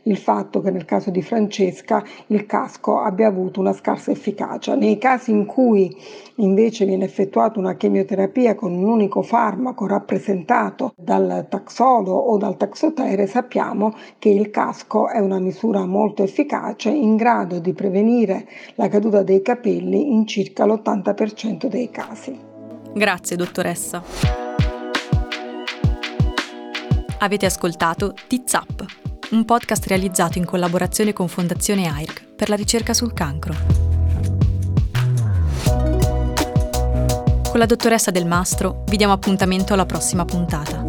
il 0.04 0.18
fatto 0.18 0.62
che 0.62 0.72
nel 0.72 0.86
caso 0.86 1.10
di 1.10 1.22
Francesca 1.22 2.04
il 2.28 2.46
casco 2.46 3.00
abbia 3.00 3.28
avuto 3.28 3.60
una 3.60 3.74
scarsa 3.74 4.12
efficacia. 4.12 4.76
Nei 4.76 4.98
casi 4.98 5.32
in 5.32 5.46
cui 5.46 5.96
invece 6.36 6.86
viene 6.86 7.06
effettuata 7.06 7.60
una 7.60 7.76
chemioterapia 7.76 8.56
con 8.56 8.72
un 8.74 8.84
unico 8.84 9.22
farmaco 9.22 9.86
rappresentato 9.88 10.94
dal 10.96 11.48
taxolo 11.50 12.14
o 12.14 12.38
dal 12.38 12.58
taxotere, 12.58 13.28
sappiamo 13.28 13.94
che 14.20 14.30
il 14.30 14.50
casco 14.50 15.10
è 15.10 15.20
una 15.20 15.40
misura 15.40 15.86
molto 15.86 16.24
efficace 16.24 16.90
in 16.90 17.16
grado 17.16 17.60
di 17.60 17.74
prevenire 17.74 18.48
la 18.76 18.88
caduta 18.88 19.24
dei 19.24 19.42
capelli 19.42 20.14
in 20.14 20.26
circa 20.26 20.66
l'80% 20.66 21.68
dei 21.68 21.90
casi. 21.90 22.38
Grazie 22.94 23.36
dottoressa. 23.36 24.04
Avete 27.20 27.46
ascoltato 27.46 28.14
Tizap, 28.28 28.86
un 29.34 29.46
podcast 29.46 29.88
realizzato 29.88 30.38
in 30.38 30.46
collaborazione 30.46 31.12
con 31.12 31.28
Fondazione 31.28 31.88
AIRC 31.88 32.36
per 32.36 32.50
la 32.50 32.56
ricerca 32.56 32.94
sul 32.94 33.14
cancro. 33.14 33.56
Con 37.50 37.60
la 37.60 37.66
dottoressa 37.66 38.12
Del 38.12 38.28
Mastro 38.28 38.84
vi 38.88 38.98
diamo 38.98 39.14
appuntamento 39.14 39.74
alla 39.74 39.88
prossima 39.88 40.24
puntata. 40.24 40.86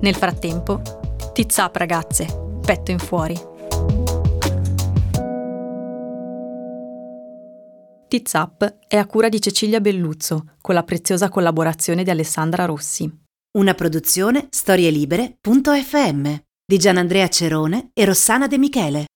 Nel 0.00 0.14
frattempo, 0.16 0.82
Tizap 1.32 1.76
ragazze, 1.76 2.26
petto 2.60 2.90
in 2.90 2.98
fuori. 2.98 3.40
Tizap 8.08 8.78
è 8.88 8.96
a 8.96 9.06
cura 9.06 9.28
di 9.28 9.40
Cecilia 9.40 9.80
Belluzzo, 9.80 10.54
con 10.60 10.74
la 10.74 10.82
preziosa 10.82 11.28
collaborazione 11.28 12.02
di 12.02 12.10
Alessandra 12.10 12.64
Rossi. 12.64 13.08
Una 13.58 13.74
produzione 13.74 14.48
storielibere.fm 14.50 16.46
di 16.70 16.76
Gianandrea 16.76 17.28
Cerone 17.28 17.92
e 17.94 18.04
Rossana 18.04 18.46
De 18.46 18.58
Michele. 18.58 19.06